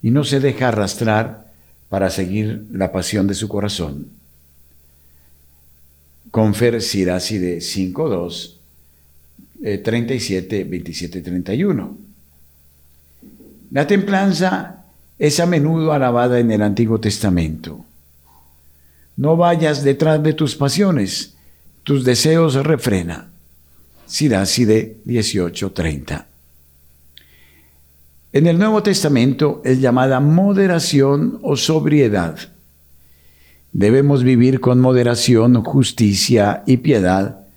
y 0.03 0.11
no 0.11 0.23
se 0.23 0.39
deja 0.39 0.67
arrastrar 0.67 1.48
para 1.89 2.09
seguir 2.09 2.65
la 2.71 2.91
pasión 2.91 3.27
de 3.27 3.33
su 3.33 3.47
corazón. 3.47 4.07
Confer 6.31 6.81
Siracide 6.81 7.57
5.2, 7.57 9.81
37, 9.83 10.63
27, 10.63 11.21
31. 11.21 11.97
La 13.71 13.87
templanza 13.87 14.85
es 15.17 15.39
a 15.39 15.45
menudo 15.45 15.91
alabada 15.91 16.39
en 16.39 16.51
el 16.51 16.61
Antiguo 16.61 16.99
Testamento. 16.99 17.83
No 19.17 19.35
vayas 19.35 19.83
detrás 19.83 20.23
de 20.23 20.33
tus 20.33 20.55
pasiones, 20.55 21.33
tus 21.83 22.05
deseos 22.05 22.55
refrena. 22.55 23.31
Siracide 24.05 24.97
18:30. 25.05 26.28
En 28.31 28.45
el 28.45 28.59
Nuevo 28.59 28.83
Testamento 28.83 29.59
es 29.65 29.81
llamada 29.81 30.19
moderación 30.19 31.39
o 31.41 31.55
sobriedad. 31.55 32.37
Debemos 33.71 34.23
vivir 34.23 34.59
con 34.59 34.79
moderación, 34.79 35.63
justicia 35.63 36.61
y 36.67 36.77
piedad 36.77 37.47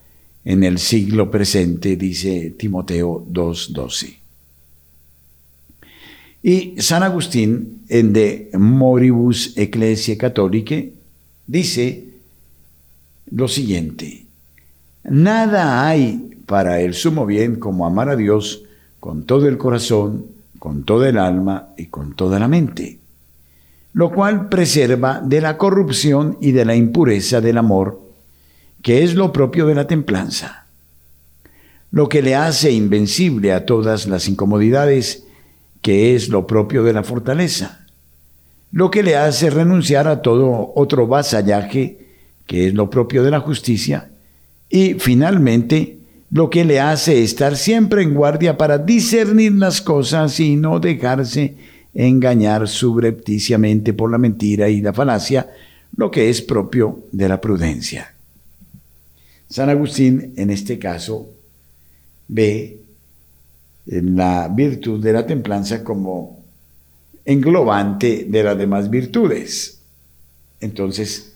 en 0.47 0.65
el 0.65 0.79
siglo 0.79 1.31
presente, 1.31 1.97
dice 1.97 2.55
Timoteo 2.59 3.27
2.12. 3.31 4.17
Y 6.43 6.81
San 6.81 7.03
Agustín, 7.03 7.83
en 7.91 8.15
De 8.15 8.49
Moribus 8.55 9.55
Ecclesiae 9.59 10.17
Catholicae, 10.17 10.95
dice 11.47 12.05
lo 13.31 13.47
siguiente, 13.47 14.25
nada 15.05 15.87
hay 15.87 16.31
para 16.47 16.81
el 16.81 16.95
sumo 16.95 17.27
bien 17.27 17.57
como 17.57 17.85
amar 17.87 18.09
a 18.09 18.17
Dios 18.17 18.63
con 19.01 19.25
todo 19.25 19.49
el 19.49 19.59
corazón, 19.59 20.32
con 20.63 20.85
toda 20.85 21.09
el 21.09 21.19
alma 21.19 21.71
y 21.77 21.87
con 21.87 22.15
toda 22.15 22.39
la 22.39 22.47
mente, 22.47 23.01
lo 23.95 24.13
cual 24.13 24.49
preserva 24.49 25.21
de 25.21 25.41
la 25.41 25.59
corrupción 25.59 26.39
y 26.41 26.53
de 26.53 26.65
la 26.65 26.77
impureza 26.77 27.41
del 27.41 27.59
amor, 27.59 28.01
que 28.81 29.03
es 29.03 29.17
lo 29.17 29.33
propio 29.33 29.67
de 29.67 29.75
la 29.75 29.89
templanza, 29.89 30.67
lo 31.91 32.09
que 32.09 32.23
le 32.23 32.37
hace 32.37 32.71
invencible 32.71 33.53
a 33.53 33.67
todas 33.67 34.07
las 34.07 34.29
incomodidades, 34.29 35.25
que 35.81 36.15
es 36.15 36.29
lo 36.29 36.47
propio 36.47 36.85
de 36.85 36.93
la 36.93 37.03
fortaleza, 37.03 37.85
lo 38.71 38.89
que 38.89 39.03
le 39.03 39.17
hace 39.17 39.51
renunciar 39.51 40.07
a 40.07 40.23
todo 40.23 40.75
otro 40.77 41.09
vasallaje, 41.09 42.07
que 42.47 42.69
es 42.69 42.75
lo 42.75 42.89
propio 42.89 43.25
de 43.25 43.33
la 43.33 43.41
justicia, 43.41 44.13
y 44.71 44.95
finalmente 44.95 45.99
lo 46.33 46.49
que 46.49 46.65
le 46.65 46.81
hace 46.81 47.23
estar 47.23 47.57
siempre 47.57 48.03
en 48.03 48.15
guardia 48.15 48.57
para 48.57 48.79
discernir 48.79 49.53
las 49.53 49.83
cosas 49.83 50.41
y 50.41 50.57
no 50.57 50.81
dejarse 50.81 51.57
engañar 51.93 52.67
subrepticiamente 52.69 53.93
por 53.93 54.11
la 54.11 54.17
mentira 54.17 54.71
y 54.71 54.81
la 54.81 54.95
falacia, 54.95 55.51
lo 55.95 56.11
que 56.11 56.31
es 56.31 56.41
propio 56.41 57.05
de 57.13 57.29
la 57.29 57.39
prudencia. 57.39 58.15
San 59.51 59.69
Agustín, 59.69 60.33
en 60.37 60.49
este 60.49 60.79
caso, 60.79 61.29
ve 62.29 62.79
la 63.85 64.49
virtud 64.49 65.03
de 65.03 65.13
la 65.13 65.27
templanza 65.27 65.85
como 65.85 66.41
englobante 67.27 68.25
de 68.27 68.43
las 68.43 68.57
demás 68.57 68.89
virtudes. 68.89 69.81
Entonces, 70.63 71.35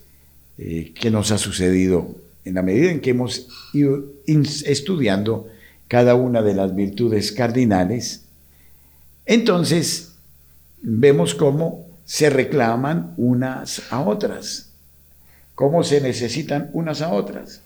eh, 0.56 0.94
¿qué 0.98 1.10
nos 1.10 1.32
ha 1.32 1.36
sucedido 1.36 2.25
en 2.46 2.54
la 2.54 2.62
medida 2.62 2.90
en 2.90 3.00
que 3.00 3.10
hemos 3.10 3.48
ido 3.72 4.04
estudiando 4.26 5.48
cada 5.88 6.14
una 6.14 6.42
de 6.42 6.54
las 6.54 6.74
virtudes 6.74 7.32
cardinales, 7.32 8.22
entonces 9.26 10.12
vemos 10.80 11.34
cómo 11.34 11.84
se 12.04 12.30
reclaman 12.30 13.14
unas 13.16 13.82
a 13.90 14.00
otras, 14.00 14.70
cómo 15.56 15.82
se 15.82 16.00
necesitan 16.00 16.70
unas 16.72 17.02
a 17.02 17.12
otras. 17.12 17.60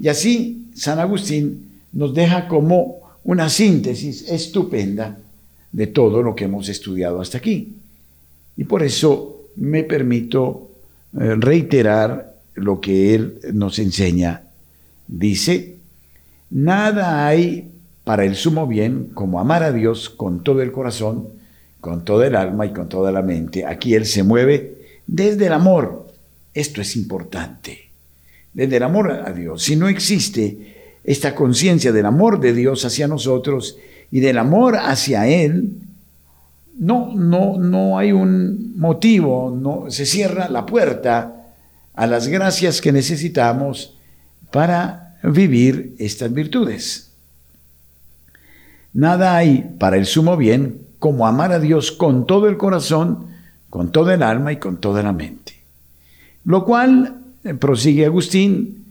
Y 0.00 0.08
así 0.08 0.66
San 0.74 0.98
Agustín 0.98 1.80
nos 1.92 2.12
deja 2.12 2.48
como 2.48 2.98
una 3.22 3.48
síntesis 3.48 4.28
estupenda 4.28 5.16
de 5.70 5.86
todo 5.86 6.22
lo 6.22 6.34
que 6.34 6.44
hemos 6.44 6.68
estudiado 6.68 7.20
hasta 7.20 7.38
aquí. 7.38 7.76
Y 8.56 8.64
por 8.64 8.82
eso 8.82 9.50
me 9.54 9.84
permito 9.84 10.70
eh, 11.20 11.36
reiterar 11.36 12.27
lo 12.58 12.80
que 12.80 13.14
él 13.14 13.40
nos 13.52 13.78
enseña. 13.78 14.42
Dice, 15.06 15.76
nada 16.50 17.26
hay 17.26 17.70
para 18.04 18.24
el 18.24 18.36
sumo 18.36 18.66
bien 18.66 19.10
como 19.14 19.40
amar 19.40 19.62
a 19.62 19.72
Dios 19.72 20.08
con 20.10 20.42
todo 20.42 20.62
el 20.62 20.72
corazón, 20.72 21.28
con 21.80 22.04
toda 22.04 22.26
el 22.26 22.36
alma 22.36 22.66
y 22.66 22.72
con 22.72 22.88
toda 22.88 23.12
la 23.12 23.22
mente. 23.22 23.66
Aquí 23.66 23.94
él 23.94 24.06
se 24.06 24.22
mueve 24.22 24.78
desde 25.06 25.46
el 25.46 25.52
amor. 25.52 26.06
Esto 26.54 26.80
es 26.80 26.96
importante. 26.96 27.90
Desde 28.52 28.76
el 28.76 28.82
amor 28.82 29.12
a 29.12 29.32
Dios. 29.32 29.62
Si 29.62 29.76
no 29.76 29.88
existe 29.88 30.96
esta 31.04 31.34
conciencia 31.34 31.92
del 31.92 32.06
amor 32.06 32.40
de 32.40 32.52
Dios 32.52 32.84
hacia 32.84 33.08
nosotros 33.08 33.78
y 34.10 34.20
del 34.20 34.38
amor 34.38 34.76
hacia 34.76 35.26
Él, 35.26 35.72
no, 36.78 37.14
no, 37.14 37.58
no 37.58 37.98
hay 37.98 38.12
un 38.12 38.78
motivo, 38.78 39.54
no, 39.54 39.90
se 39.90 40.06
cierra 40.06 40.48
la 40.48 40.64
puerta 40.64 41.37
a 41.98 42.06
las 42.06 42.28
gracias 42.28 42.80
que 42.80 42.92
necesitamos 42.92 43.98
para 44.52 45.18
vivir 45.24 45.96
estas 45.98 46.32
virtudes. 46.32 47.10
Nada 48.92 49.36
hay 49.36 49.74
para 49.80 49.96
el 49.96 50.06
sumo 50.06 50.36
bien 50.36 50.80
como 51.00 51.26
amar 51.26 51.50
a 51.50 51.58
Dios 51.58 51.90
con 51.90 52.24
todo 52.24 52.48
el 52.48 52.56
corazón, 52.56 53.26
con 53.68 53.90
toda 53.90 54.14
el 54.14 54.22
alma 54.22 54.52
y 54.52 54.58
con 54.58 54.76
toda 54.76 55.02
la 55.02 55.12
mente. 55.12 55.54
Lo 56.44 56.64
cual, 56.64 57.16
eh, 57.42 57.54
prosigue 57.54 58.06
Agustín, 58.06 58.84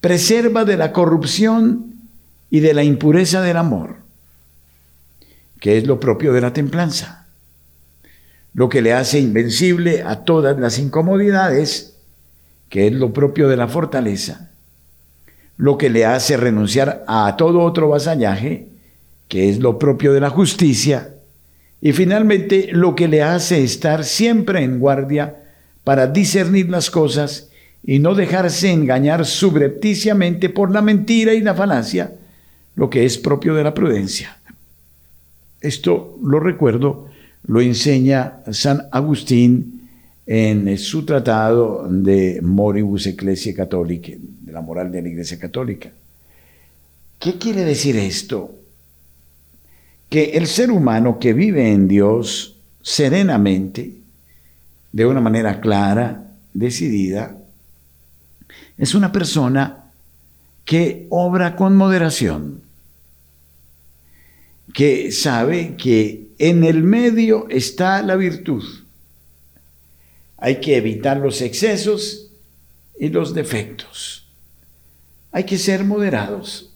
preserva 0.00 0.64
de 0.64 0.76
la 0.76 0.92
corrupción 0.92 1.96
y 2.48 2.60
de 2.60 2.74
la 2.74 2.84
impureza 2.84 3.42
del 3.42 3.56
amor, 3.56 3.96
que 5.58 5.78
es 5.78 5.86
lo 5.88 5.98
propio 5.98 6.32
de 6.32 6.42
la 6.42 6.52
templanza, 6.52 7.26
lo 8.54 8.68
que 8.68 8.82
le 8.82 8.92
hace 8.92 9.18
invencible 9.18 10.04
a 10.04 10.22
todas 10.22 10.60
las 10.60 10.78
incomodidades, 10.78 11.92
que 12.72 12.86
es 12.86 12.94
lo 12.94 13.12
propio 13.12 13.50
de 13.50 13.58
la 13.58 13.68
fortaleza, 13.68 14.48
lo 15.58 15.76
que 15.76 15.90
le 15.90 16.06
hace 16.06 16.38
renunciar 16.38 17.04
a 17.06 17.36
todo 17.36 17.60
otro 17.60 17.90
vasallaje, 17.90 18.68
que 19.28 19.50
es 19.50 19.58
lo 19.58 19.78
propio 19.78 20.14
de 20.14 20.20
la 20.20 20.30
justicia, 20.30 21.10
y 21.82 21.92
finalmente 21.92 22.70
lo 22.72 22.94
que 22.94 23.08
le 23.08 23.22
hace 23.22 23.62
estar 23.62 24.04
siempre 24.04 24.62
en 24.62 24.78
guardia 24.78 25.36
para 25.84 26.06
discernir 26.06 26.70
las 26.70 26.90
cosas 26.90 27.50
y 27.84 27.98
no 27.98 28.14
dejarse 28.14 28.72
engañar 28.72 29.26
subrepticiamente 29.26 30.48
por 30.48 30.70
la 30.70 30.80
mentira 30.80 31.34
y 31.34 31.42
la 31.42 31.52
falacia, 31.52 32.14
lo 32.74 32.88
que 32.88 33.04
es 33.04 33.18
propio 33.18 33.54
de 33.54 33.64
la 33.64 33.74
prudencia. 33.74 34.38
Esto 35.60 36.18
lo 36.24 36.40
recuerdo, 36.40 37.10
lo 37.46 37.60
enseña 37.60 38.38
San 38.50 38.88
Agustín 38.92 39.81
en 40.26 40.78
su 40.78 41.04
tratado 41.04 41.86
de 41.88 42.40
Moribus 42.42 43.06
Ecclesiae 43.06 43.54
Catholicae, 43.54 44.18
de 44.20 44.52
la 44.52 44.60
moral 44.60 44.92
de 44.92 45.02
la 45.02 45.08
Iglesia 45.08 45.38
Católica. 45.38 45.90
¿Qué 47.18 47.38
quiere 47.38 47.64
decir 47.64 47.96
esto? 47.96 48.54
Que 50.08 50.32
el 50.32 50.46
ser 50.46 50.70
humano 50.70 51.18
que 51.18 51.32
vive 51.32 51.72
en 51.72 51.88
Dios 51.88 52.56
serenamente, 52.82 53.94
de 54.92 55.06
una 55.06 55.20
manera 55.20 55.60
clara, 55.60 56.24
decidida, 56.52 57.36
es 58.76 58.94
una 58.94 59.12
persona 59.12 59.84
que 60.64 61.06
obra 61.10 61.56
con 61.56 61.76
moderación, 61.76 62.60
que 64.74 65.12
sabe 65.12 65.76
que 65.76 66.28
en 66.38 66.64
el 66.64 66.82
medio 66.82 67.48
está 67.48 68.02
la 68.02 68.16
virtud. 68.16 68.81
Hay 70.42 70.56
que 70.56 70.76
evitar 70.76 71.18
los 71.18 71.40
excesos 71.40 72.32
y 72.98 73.10
los 73.10 73.32
defectos. 73.32 74.26
Hay 75.30 75.44
que 75.44 75.56
ser 75.56 75.84
moderados 75.84 76.74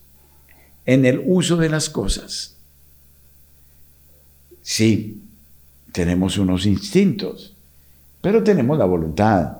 en 0.85 1.05
el 1.05 1.21
uso 1.25 1.57
de 1.57 1.67
las 1.67 1.89
cosas. 1.89 2.55
Sí, 4.61 5.21
tenemos 5.91 6.37
unos 6.37 6.65
instintos, 6.65 7.57
pero 8.21 8.41
tenemos 8.41 8.77
la 8.77 8.85
voluntad 8.85 9.57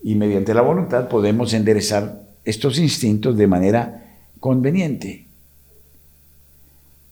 y 0.00 0.14
mediante 0.14 0.54
la 0.54 0.62
voluntad 0.62 1.08
podemos 1.08 1.52
enderezar 1.54 2.22
estos 2.44 2.78
instintos 2.78 3.36
de 3.36 3.48
manera 3.48 4.20
conveniente. 4.38 5.26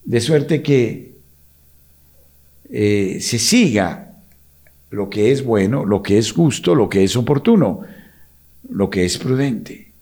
De 0.05 0.21
suerte 0.21 0.63
que 0.63 1.17
eh, 2.71 3.19
se 3.21 3.41
siga 3.41 4.10
lo 4.91 5.09
que 5.09 5.33
es 5.33 5.45
bueno, 5.45 5.85
lo 5.85 6.03
que 6.03 6.19
es 6.19 6.33
justo, 6.33 6.75
lo 6.75 6.89
que 6.89 7.05
es 7.05 7.17
oportuno, 7.17 7.83
lo 8.69 8.91
que 8.91 9.05
es 9.05 9.19
prudente. 9.19 9.93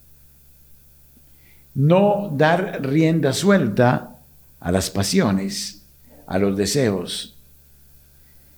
No 1.75 2.33
dar 2.37 2.81
rienda 2.83 3.33
suelta 3.33 4.17
a 4.61 4.73
las 4.73 4.91
pasiones, 4.91 5.83
a 6.27 6.39
los 6.39 6.57
deseos. 6.57 7.37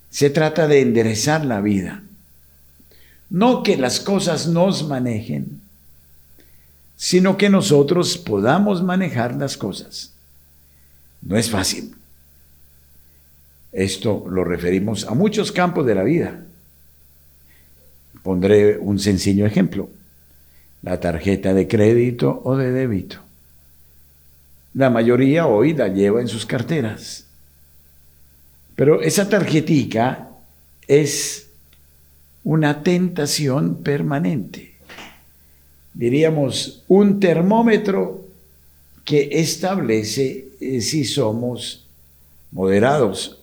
Se 0.08 0.30
trata 0.30 0.66
de 0.66 0.80
enderezar 0.80 1.44
la 1.44 1.60
vida 1.60 2.02
no 3.30 3.62
que 3.62 3.76
las 3.76 4.00
cosas 4.00 4.48
nos 4.48 4.86
manejen, 4.86 5.60
sino 6.96 7.36
que 7.36 7.48
nosotros 7.48 8.18
podamos 8.18 8.82
manejar 8.82 9.36
las 9.36 9.56
cosas. 9.56 10.12
No 11.22 11.36
es 11.36 11.48
fácil. 11.48 11.94
Esto 13.72 14.26
lo 14.28 14.44
referimos 14.44 15.06
a 15.06 15.14
muchos 15.14 15.52
campos 15.52 15.86
de 15.86 15.94
la 15.94 16.02
vida. 16.02 16.44
Pondré 18.22 18.76
un 18.78 18.98
sencillo 18.98 19.46
ejemplo. 19.46 19.88
La 20.82 20.98
tarjeta 20.98 21.54
de 21.54 21.68
crédito 21.68 22.40
o 22.44 22.56
de 22.56 22.72
débito. 22.72 23.20
La 24.74 24.90
mayoría 24.90 25.46
hoy 25.46 25.74
la 25.74 25.88
lleva 25.88 26.20
en 26.20 26.28
sus 26.28 26.46
carteras. 26.46 27.26
Pero 28.76 29.02
esa 29.02 29.28
tarjetica 29.28 30.28
es 30.86 31.48
una 32.44 32.82
tentación 32.82 33.82
permanente. 33.82 34.74
Diríamos, 35.92 36.84
un 36.88 37.20
termómetro 37.20 38.24
que 39.04 39.28
establece 39.32 40.48
eh, 40.60 40.80
si 40.80 41.04
somos 41.04 41.86
moderados 42.52 43.39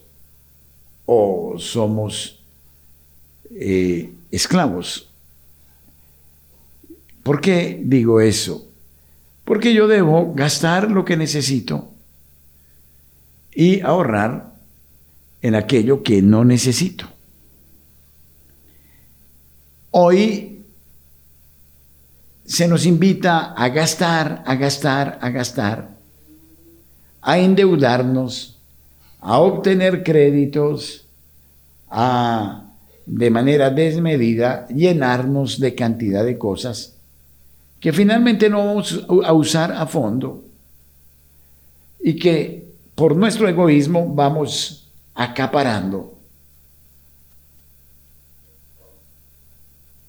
o 1.08 1.56
somos 1.58 2.40
eh, 3.50 4.14
esclavos. 4.30 5.10
¿Por 7.24 7.42
qué 7.42 7.82
digo 7.84 8.22
eso? 8.22 8.68
Porque 9.44 9.74
yo 9.74 9.88
debo 9.88 10.34
gastar 10.36 10.92
lo 10.92 11.06
que 11.06 11.18
necesito 11.18 11.92
y 13.56 13.82
ahorrar 13.82 14.54
en 15.42 15.56
aquello 15.56 16.04
que 16.04 16.22
no 16.22 16.44
necesito. 16.44 17.08
Hoy 19.92 20.66
se 22.46 22.68
nos 22.68 22.86
invita 22.86 23.54
a 23.54 23.70
gastar, 23.70 24.44
a 24.46 24.56
gastar, 24.56 25.20
a 25.22 25.30
gastar, 25.30 25.90
a 27.22 27.40
endeudarnos, 27.40 28.57
a 29.20 29.40
obtener 29.40 30.04
créditos, 30.04 31.06
a 31.90 32.64
de 33.06 33.30
manera 33.30 33.70
desmedida 33.70 34.68
llenarnos 34.68 35.60
de 35.60 35.74
cantidad 35.76 36.26
de 36.26 36.38
cosas 36.38 36.98
que 37.80 37.94
finalmente 37.94 38.50
no 38.50 38.66
vamos 38.66 39.06
a 39.24 39.34
usar 39.34 39.72
a 39.72 39.86
fondo 39.86 40.44
y 42.04 42.16
que 42.16 42.68
por 42.96 43.16
nuestro 43.16 43.48
egoísmo 43.48 44.14
vamos 44.14 44.88
acaparando. 45.14 46.18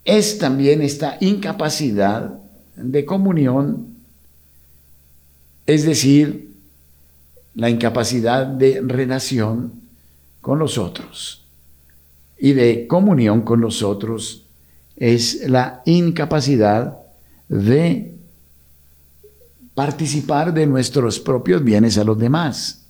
Es 0.04 0.38
también 0.38 0.80
esta 0.80 1.18
incapacidad 1.20 2.40
de 2.76 3.04
comunión, 3.04 3.94
es 5.66 5.84
decir, 5.84 6.47
la 7.58 7.68
incapacidad 7.68 8.46
de 8.46 8.80
relación 8.84 9.72
con 10.40 10.60
los 10.60 10.78
otros 10.78 11.44
y 12.38 12.52
de 12.52 12.86
comunión 12.86 13.42
con 13.42 13.60
los 13.60 13.82
otros 13.82 14.44
es 14.94 15.48
la 15.50 15.82
incapacidad 15.84 16.96
de 17.48 18.14
participar 19.74 20.54
de 20.54 20.68
nuestros 20.68 21.18
propios 21.18 21.64
bienes 21.64 21.98
a 21.98 22.04
los 22.04 22.16
demás. 22.16 22.86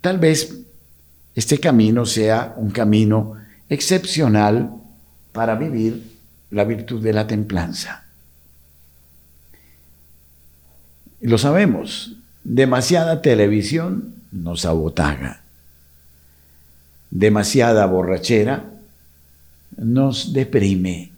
Tal 0.00 0.18
vez 0.18 0.56
este 1.34 1.58
camino 1.58 2.06
sea 2.06 2.54
un 2.56 2.70
camino 2.70 3.34
excepcional 3.68 4.70
para 5.32 5.56
vivir 5.56 6.10
la 6.52 6.64
virtud 6.64 7.02
de 7.02 7.12
la 7.12 7.26
templanza. 7.26 8.02
Lo 11.20 11.36
sabemos, 11.36 12.16
demasiada 12.44 13.22
televisión 13.22 14.14
nos 14.32 14.64
abotaga. 14.64 15.42
Demasiada 17.10 17.86
borrachera 17.86 18.70
nos 19.76 20.32
deprime, 20.32 21.10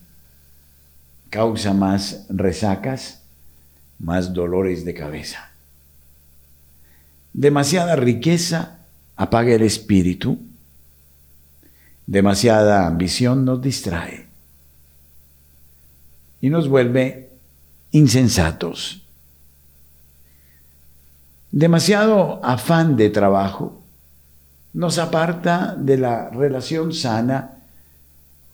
causa 1.31 1.73
más 1.75 2.27
resacas, 2.29 3.21
más 3.99 4.33
dolores 4.33 4.85
de 4.85 4.95
cabeza. 4.95 5.51
Demasiada 7.33 7.97
riqueza 7.97 8.79
apaga 9.17 9.55
el 9.55 9.63
espíritu, 9.63 10.39
demasiada 12.07 12.87
ambición 12.87 13.45
nos 13.45 13.63
distrae 13.63 14.27
y 16.41 16.51
nos 16.51 16.69
vuelve 16.69 17.31
insensatos. 17.93 19.02
Demasiado 21.53 22.41
afán 22.43 22.97
de 22.97 23.11
trabajo 23.11 23.83
nos 24.73 24.97
aparta 24.97 25.77
de 25.77 25.99
la 25.99 26.31
relación 26.31 26.95
sana 26.95 27.59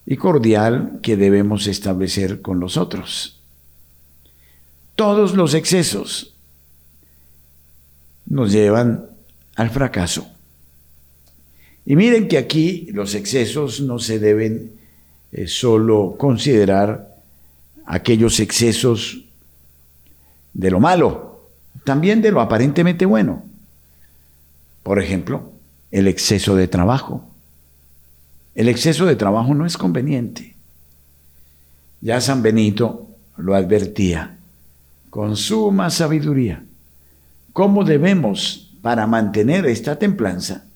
y 0.04 0.16
cordial 0.16 0.98
que 1.00 1.16
debemos 1.16 1.68
establecer 1.68 2.42
con 2.42 2.58
los 2.58 2.76
otros. 2.76 3.40
Todos 4.96 5.34
los 5.34 5.54
excesos 5.54 6.34
nos 8.26 8.50
llevan 8.50 9.06
al 9.54 9.70
fracaso. 9.70 10.28
Y 11.86 11.94
miren 11.94 12.26
que 12.26 12.36
aquí 12.36 12.88
los 12.90 13.14
excesos 13.14 13.80
no 13.80 14.00
se 14.00 14.18
deben 14.18 14.72
eh, 15.30 15.46
solo 15.46 16.16
considerar 16.18 17.16
aquellos 17.86 18.40
excesos 18.40 19.24
de 20.52 20.70
lo 20.72 20.80
malo, 20.80 21.27
también 21.88 22.20
de 22.20 22.30
lo 22.30 22.42
aparentemente 22.42 23.06
bueno. 23.06 23.44
Por 24.82 25.00
ejemplo, 25.00 25.52
el 25.90 26.06
exceso 26.06 26.54
de 26.54 26.68
trabajo. 26.68 27.24
El 28.54 28.68
exceso 28.68 29.06
de 29.06 29.16
trabajo 29.16 29.54
no 29.54 29.64
es 29.64 29.78
conveniente. 29.78 30.54
Ya 32.02 32.20
San 32.20 32.42
Benito 32.42 33.08
lo 33.38 33.54
advertía 33.54 34.36
con 35.08 35.34
suma 35.34 35.88
sabiduría. 35.88 36.62
¿Cómo 37.54 37.84
debemos, 37.84 38.70
para 38.82 39.06
mantener 39.06 39.64
esta 39.64 39.98
templanza, 39.98 40.66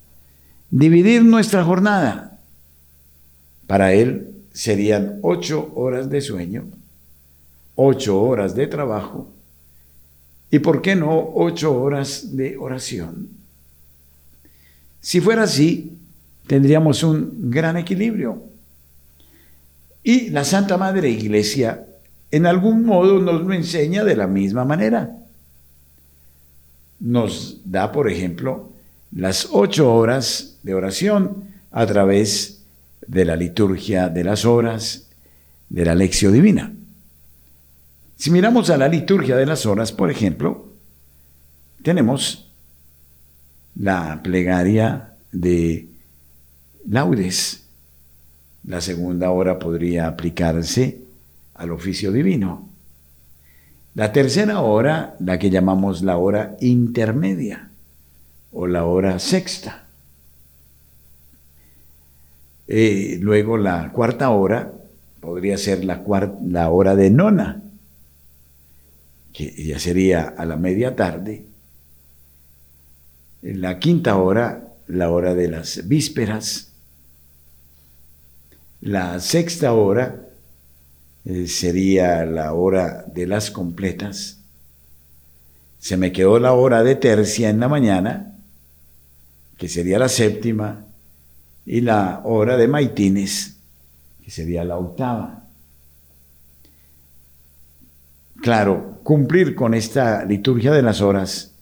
dividir 0.70 1.22
nuestra 1.22 1.62
jornada? 1.62 2.38
Para 3.66 3.92
él 3.92 4.34
serían 4.54 5.18
ocho 5.20 5.72
horas 5.74 6.08
de 6.08 6.22
sueño, 6.22 6.64
ocho 7.74 8.18
horas 8.22 8.54
de 8.54 8.66
trabajo 8.66 9.28
y, 10.52 10.58
¿por 10.58 10.82
qué 10.82 10.94
no, 10.94 11.32
ocho 11.34 11.74
horas 11.74 12.36
de 12.36 12.58
oración? 12.58 13.30
Si 15.00 15.18
fuera 15.18 15.44
así, 15.44 15.96
tendríamos 16.46 17.02
un 17.02 17.50
gran 17.50 17.78
equilibrio. 17.78 18.42
Y 20.04 20.28
la 20.28 20.44
Santa 20.44 20.76
Madre 20.76 21.08
Iglesia 21.08 21.86
en 22.30 22.44
algún 22.44 22.84
modo 22.84 23.18
nos 23.18 23.42
lo 23.42 23.54
enseña 23.54 24.04
de 24.04 24.14
la 24.14 24.26
misma 24.26 24.66
manera. 24.66 25.16
Nos 27.00 27.62
da, 27.64 27.90
por 27.90 28.10
ejemplo, 28.10 28.72
las 29.10 29.48
ocho 29.52 29.94
horas 29.94 30.58
de 30.62 30.74
oración 30.74 31.44
a 31.70 31.86
través 31.86 32.62
de 33.06 33.24
la 33.24 33.36
liturgia 33.36 34.10
de 34.10 34.24
las 34.24 34.44
horas 34.44 35.08
de 35.70 35.86
la 35.86 35.94
lección 35.94 36.34
divina. 36.34 36.74
Si 38.22 38.30
miramos 38.30 38.70
a 38.70 38.76
la 38.76 38.86
liturgia 38.86 39.34
de 39.34 39.46
las 39.46 39.66
horas, 39.66 39.90
por 39.90 40.08
ejemplo, 40.08 40.68
tenemos 41.82 42.52
la 43.74 44.20
plegaria 44.22 45.14
de 45.32 45.88
laudes. 46.88 47.64
La 48.62 48.80
segunda 48.80 49.32
hora 49.32 49.58
podría 49.58 50.06
aplicarse 50.06 51.00
al 51.54 51.72
oficio 51.72 52.12
divino. 52.12 52.68
La 53.96 54.12
tercera 54.12 54.60
hora, 54.60 55.16
la 55.18 55.40
que 55.40 55.50
llamamos 55.50 56.02
la 56.02 56.16
hora 56.16 56.56
intermedia 56.60 57.70
o 58.52 58.68
la 58.68 58.84
hora 58.84 59.18
sexta. 59.18 59.86
Eh, 62.68 63.18
luego 63.20 63.58
la 63.58 63.90
cuarta 63.90 64.30
hora 64.30 64.70
podría 65.18 65.58
ser 65.58 65.84
la, 65.84 66.04
la 66.46 66.70
hora 66.70 66.94
de 66.94 67.10
nona, 67.10 67.62
que 69.32 69.52
ya 69.64 69.78
sería 69.78 70.34
a 70.36 70.44
la 70.44 70.56
media 70.56 70.94
tarde. 70.94 71.46
La 73.42 73.78
quinta 73.78 74.16
hora, 74.16 74.68
la 74.86 75.10
hora 75.10 75.34
de 75.34 75.48
las 75.48 75.88
vísperas. 75.88 76.68
La 78.80 79.18
sexta 79.20 79.72
hora 79.72 80.28
eh, 81.24 81.46
sería 81.46 82.24
la 82.24 82.52
hora 82.52 83.04
de 83.12 83.26
las 83.26 83.50
completas. 83.50 84.38
Se 85.78 85.96
me 85.96 86.12
quedó 86.12 86.38
la 86.38 86.52
hora 86.52 86.82
de 86.82 86.94
tercia 86.94 87.48
en 87.48 87.58
la 87.58 87.68
mañana, 87.68 88.36
que 89.56 89.68
sería 89.68 89.98
la 89.98 90.08
séptima, 90.08 90.84
y 91.64 91.80
la 91.80 92.20
hora 92.24 92.56
de 92.56 92.68
maitines, 92.68 93.56
que 94.24 94.30
sería 94.30 94.64
la 94.64 94.76
octava. 94.76 95.44
Claro, 98.42 98.91
cumplir 99.02 99.54
con 99.54 99.74
esta 99.74 100.24
liturgia 100.24 100.72
de 100.72 100.82
las 100.82 101.00
horas 101.00 101.52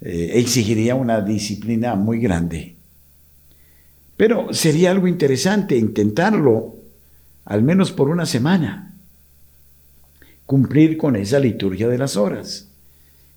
eh, 0.00 0.32
exigiría 0.34 0.94
una 0.94 1.20
disciplina 1.20 1.94
muy 1.94 2.20
grande. 2.20 2.76
Pero 4.16 4.52
sería 4.52 4.90
algo 4.90 5.06
interesante 5.06 5.76
intentarlo, 5.76 6.74
al 7.44 7.62
menos 7.62 7.92
por 7.92 8.08
una 8.08 8.26
semana, 8.26 8.94
cumplir 10.46 10.96
con 10.96 11.16
esa 11.16 11.38
liturgia 11.38 11.88
de 11.88 11.98
las 11.98 12.16
horas. 12.16 12.66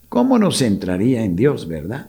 ¿Cómo 0.10 0.38
nos 0.38 0.60
centraría 0.60 1.24
en 1.24 1.36
Dios, 1.36 1.68
verdad? 1.68 2.08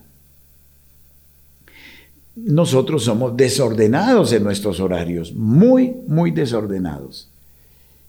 Nosotros 2.37 3.05
somos 3.05 3.37
desordenados 3.37 4.33
en 4.33 4.45
nuestros 4.45 4.81
horarios, 4.81 5.35
muy, 5.35 5.95
muy 6.07 6.31
desordenados. 6.31 7.29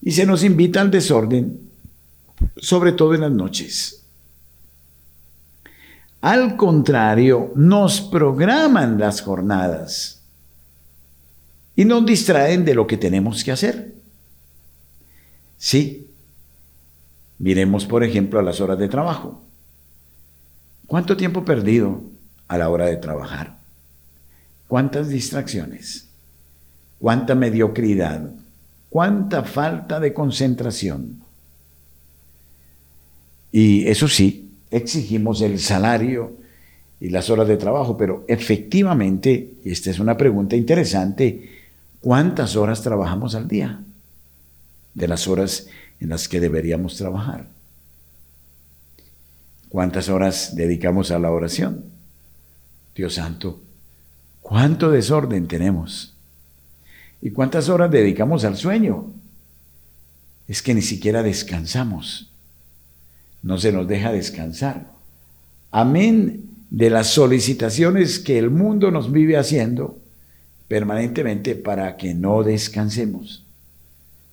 Y 0.01 0.11
se 0.11 0.25
nos 0.25 0.43
invita 0.43 0.81
al 0.81 0.91
desorden, 0.91 1.59
sobre 2.57 2.91
todo 2.91 3.13
en 3.13 3.21
las 3.21 3.31
noches. 3.31 4.03
Al 6.21 6.55
contrario, 6.55 7.51
nos 7.55 8.01
programan 8.01 8.99
las 8.99 9.21
jornadas 9.21 10.21
y 11.75 11.85
nos 11.85 12.05
distraen 12.05 12.65
de 12.65 12.73
lo 12.73 12.87
que 12.87 12.97
tenemos 12.97 13.43
que 13.43 13.51
hacer. 13.51 13.93
Sí, 15.57 16.09
miremos 17.37 17.85
por 17.85 18.03
ejemplo 18.03 18.39
a 18.39 18.43
las 18.43 18.59
horas 18.61 18.79
de 18.79 18.87
trabajo. 18.87 19.41
¿Cuánto 20.87 21.17
tiempo 21.17 21.43
perdido 21.45 22.01
a 22.47 22.57
la 22.57 22.69
hora 22.69 22.85
de 22.85 22.97
trabajar? 22.97 23.57
¿Cuántas 24.67 25.09
distracciones? 25.09 26.07
¿Cuánta 26.99 27.35
mediocridad? 27.35 28.31
¿Cuánta 28.89 29.43
falta 29.43 29.99
de 29.99 30.13
concentración? 30.13 31.24
Y 33.55 33.87
eso 33.87 34.09
sí, 34.09 34.51
exigimos 34.69 35.39
el 35.39 35.61
salario 35.61 36.33
y 36.99 37.07
las 37.07 37.29
horas 37.29 37.47
de 37.47 37.55
trabajo, 37.55 37.95
pero 37.95 38.25
efectivamente, 38.27 39.53
y 39.63 39.71
esta 39.71 39.91
es 39.91 39.99
una 39.99 40.17
pregunta 40.17 40.57
interesante, 40.57 41.51
¿cuántas 42.01 42.57
horas 42.57 42.81
trabajamos 42.81 43.33
al 43.33 43.47
día? 43.47 43.79
De 44.93 45.07
las 45.07 45.29
horas 45.29 45.67
en 46.01 46.09
las 46.09 46.27
que 46.27 46.41
deberíamos 46.41 46.97
trabajar. 46.97 47.47
¿Cuántas 49.69 50.09
horas 50.09 50.57
dedicamos 50.57 51.11
a 51.11 51.19
la 51.19 51.31
oración? 51.31 51.85
Dios 52.93 53.13
santo, 53.13 53.61
¿cuánto 54.41 54.91
desorden 54.91 55.47
tenemos? 55.47 56.13
¿Y 57.21 57.31
cuántas 57.31 57.69
horas 57.69 57.89
dedicamos 57.89 58.43
al 58.43 58.57
sueño? 58.57 59.13
Es 60.45 60.61
que 60.61 60.73
ni 60.73 60.81
siquiera 60.81 61.23
descansamos 61.23 62.34
no 63.45 63.59
se 63.59 63.71
nos 63.71 63.87
deja 63.87 64.11
descansar. 64.11 64.87
Amén 65.69 66.49
de 66.71 66.89
las 66.89 67.07
solicitaciones 67.11 68.17
que 68.17 68.39
el 68.39 68.49
mundo 68.49 68.89
nos 68.89 69.11
vive 69.11 69.37
haciendo 69.37 69.99
permanentemente 70.67 71.53
para 71.53 71.95
que 71.95 72.15
no 72.15 72.41
descansemos. 72.41 73.45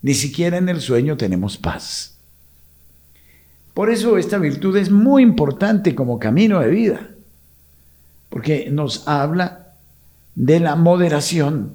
Ni 0.00 0.14
siquiera 0.14 0.56
en 0.56 0.70
el 0.70 0.80
sueño 0.80 1.18
tenemos 1.18 1.58
paz. 1.58 2.14
Por 3.74 3.90
eso 3.90 4.16
esta 4.16 4.38
virtud 4.38 4.78
es 4.78 4.90
muy 4.90 5.22
importante 5.22 5.94
como 5.94 6.18
camino 6.18 6.60
de 6.60 6.70
vida, 6.70 7.10
porque 8.30 8.70
nos 8.70 9.06
habla 9.06 9.74
de 10.34 10.58
la 10.58 10.74
moderación, 10.74 11.74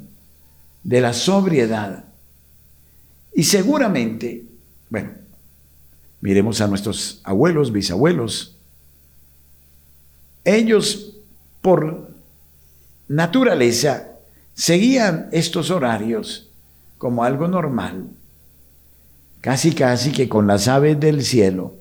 de 0.83 1.01
la 1.01 1.13
sobriedad. 1.13 2.05
Y 3.35 3.43
seguramente, 3.43 4.43
bueno, 4.89 5.11
miremos 6.27 6.59
a 6.59 6.67
nuestros 6.67 7.21
abuelos, 7.23 7.71
bisabuelos, 7.71 8.57
ellos 10.43 11.13
por 11.61 12.11
naturaleza 13.07 14.09
seguían 14.53 15.29
estos 15.31 15.71
horarios 15.71 16.49
como 16.97 17.23
algo 17.23 17.47
normal, 17.47 18.09
casi 19.39 19.71
casi 19.71 20.11
que 20.11 20.27
con 20.27 20.47
las 20.47 20.67
aves 20.67 20.99
del 20.99 21.23
cielo 21.23 21.75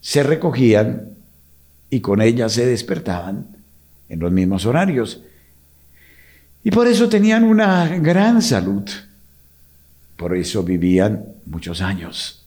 se 0.00 0.24
recogían 0.24 1.10
y 1.90 2.00
con 2.00 2.20
ellas 2.20 2.54
se 2.54 2.66
despertaban 2.66 3.46
en 4.08 4.18
los 4.18 4.32
mismos 4.32 4.66
horarios. 4.66 5.22
Y 6.64 6.72
por 6.72 6.88
eso 6.88 7.08
tenían 7.08 7.44
una 7.44 7.86
gran 7.98 8.42
salud. 8.42 8.82
Por 10.16 10.36
eso 10.36 10.64
vivían 10.64 11.24
muchos 11.46 11.80
años. 11.80 12.39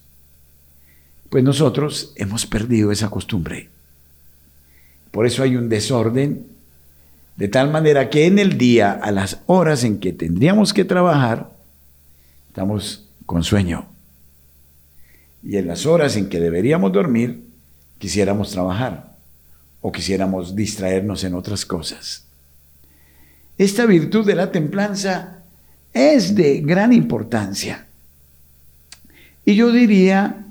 Pues 1.33 1.43
nosotros 1.43 2.13
hemos 2.15 2.45
perdido 2.45 2.91
esa 2.91 3.09
costumbre. 3.09 3.67
Por 5.09 5.25
eso 5.25 5.41
hay 5.41 5.55
un 5.55 5.67
desorden, 5.67 6.45
de 7.37 7.47
tal 7.47 7.71
manera 7.71 8.11
que 8.11 8.27
en 8.27 8.37
el 8.37 8.59
día, 8.59 8.91
a 8.91 9.09
las 9.09 9.39
horas 9.47 9.83
en 9.83 9.99
que 9.99 10.13
tendríamos 10.13 10.75
que 10.75 10.85
trabajar, 10.85 11.49
estamos 12.49 13.09
con 13.25 13.43
sueño. 13.43 13.87
Y 15.41 15.57
en 15.57 15.65
las 15.65 15.87
horas 15.87 16.17
en 16.17 16.29
que 16.29 16.39
deberíamos 16.39 16.91
dormir, 16.91 17.43
quisiéramos 17.97 18.51
trabajar 18.51 19.15
o 19.81 19.91
quisiéramos 19.91 20.55
distraernos 20.55 21.23
en 21.23 21.33
otras 21.33 21.65
cosas. 21.65 22.25
Esta 23.57 23.87
virtud 23.87 24.23
de 24.23 24.35
la 24.35 24.51
templanza 24.51 25.39
es 25.93 26.35
de 26.35 26.61
gran 26.61 26.93
importancia. 26.93 27.87
Y 29.45 29.55
yo 29.55 29.71
diría 29.71 30.42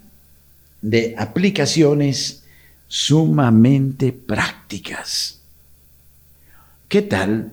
de 0.82 1.14
aplicaciones 1.16 2.44
sumamente 2.88 4.12
prácticas. 4.12 5.40
¿Qué 6.88 7.00
tal 7.00 7.52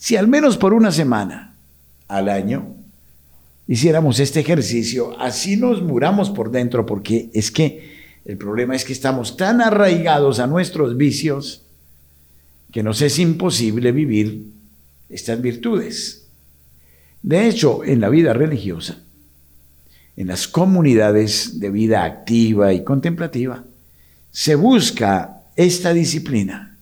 si 0.00 0.16
al 0.16 0.28
menos 0.28 0.56
por 0.56 0.72
una 0.72 0.90
semana 0.90 1.54
al 2.08 2.30
año 2.30 2.74
hiciéramos 3.68 4.18
este 4.18 4.40
ejercicio, 4.40 5.14
así 5.20 5.58
nos 5.58 5.82
muramos 5.82 6.30
por 6.30 6.50
dentro, 6.50 6.86
porque 6.86 7.30
es 7.34 7.50
que 7.50 8.00
el 8.24 8.38
problema 8.38 8.74
es 8.74 8.84
que 8.84 8.94
estamos 8.94 9.36
tan 9.36 9.60
arraigados 9.60 10.40
a 10.40 10.46
nuestros 10.46 10.96
vicios 10.96 11.62
que 12.72 12.82
nos 12.82 13.02
es 13.02 13.18
imposible 13.18 13.92
vivir 13.92 14.46
estas 15.10 15.42
virtudes. 15.42 16.26
De 17.22 17.46
hecho, 17.46 17.84
en 17.84 18.00
la 18.00 18.08
vida 18.08 18.32
religiosa, 18.32 19.04
en 20.16 20.26
las 20.28 20.48
comunidades 20.48 21.60
de 21.60 21.70
vida 21.70 22.04
activa 22.04 22.72
y 22.72 22.84
contemplativa, 22.84 23.64
se 24.30 24.54
busca 24.54 25.42
esta 25.56 25.92
disciplina 25.92 26.76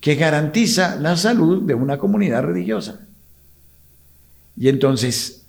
que 0.00 0.14
garantiza 0.14 0.96
la 0.96 1.16
salud 1.16 1.62
de 1.62 1.74
una 1.74 1.98
comunidad 1.98 2.42
religiosa. 2.42 3.00
Y 4.56 4.68
entonces 4.68 5.46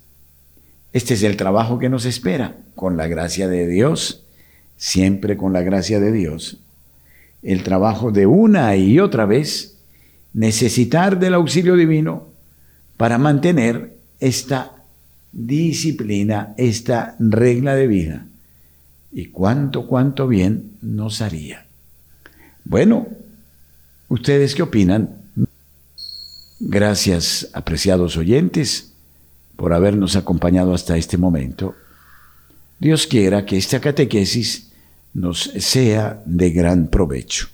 este 0.92 1.14
es 1.14 1.22
el 1.22 1.36
trabajo 1.36 1.78
que 1.78 1.88
nos 1.88 2.06
espera, 2.06 2.56
con 2.74 2.96
la 2.96 3.08
gracia 3.08 3.46
de 3.46 3.66
Dios, 3.66 4.24
siempre 4.76 5.36
con 5.36 5.52
la 5.52 5.62
gracia 5.62 6.00
de 6.00 6.12
Dios. 6.12 6.58
El 7.42 7.62
trabajo 7.62 8.10
de 8.10 8.26
una 8.26 8.74
y 8.76 8.98
otra 8.98 9.26
vez 9.26 9.76
necesitar 10.32 11.18
del 11.18 11.34
auxilio 11.34 11.76
divino 11.76 12.28
para 12.96 13.18
mantener 13.18 13.96
esta 14.18 14.77
disciplina, 15.46 16.54
esta 16.56 17.16
regla 17.18 17.74
de 17.74 17.86
vida. 17.86 18.26
Y 19.12 19.26
cuánto, 19.26 19.86
cuánto 19.86 20.28
bien 20.28 20.72
nos 20.82 21.22
haría. 21.22 21.66
Bueno, 22.64 23.06
¿ustedes 24.08 24.54
qué 24.54 24.62
opinan? 24.62 25.16
Gracias, 26.60 27.48
apreciados 27.52 28.16
oyentes 28.16 28.92
por 29.56 29.72
habernos 29.72 30.16
acompañado 30.16 30.74
hasta 30.74 30.96
este 30.96 31.16
momento. 31.16 31.74
Dios 32.78 33.06
quiera 33.06 33.46
que 33.46 33.56
esta 33.56 33.80
catequesis 33.80 34.70
nos 35.14 35.50
sea 35.58 36.22
de 36.26 36.50
gran 36.50 36.88
provecho. 36.88 37.48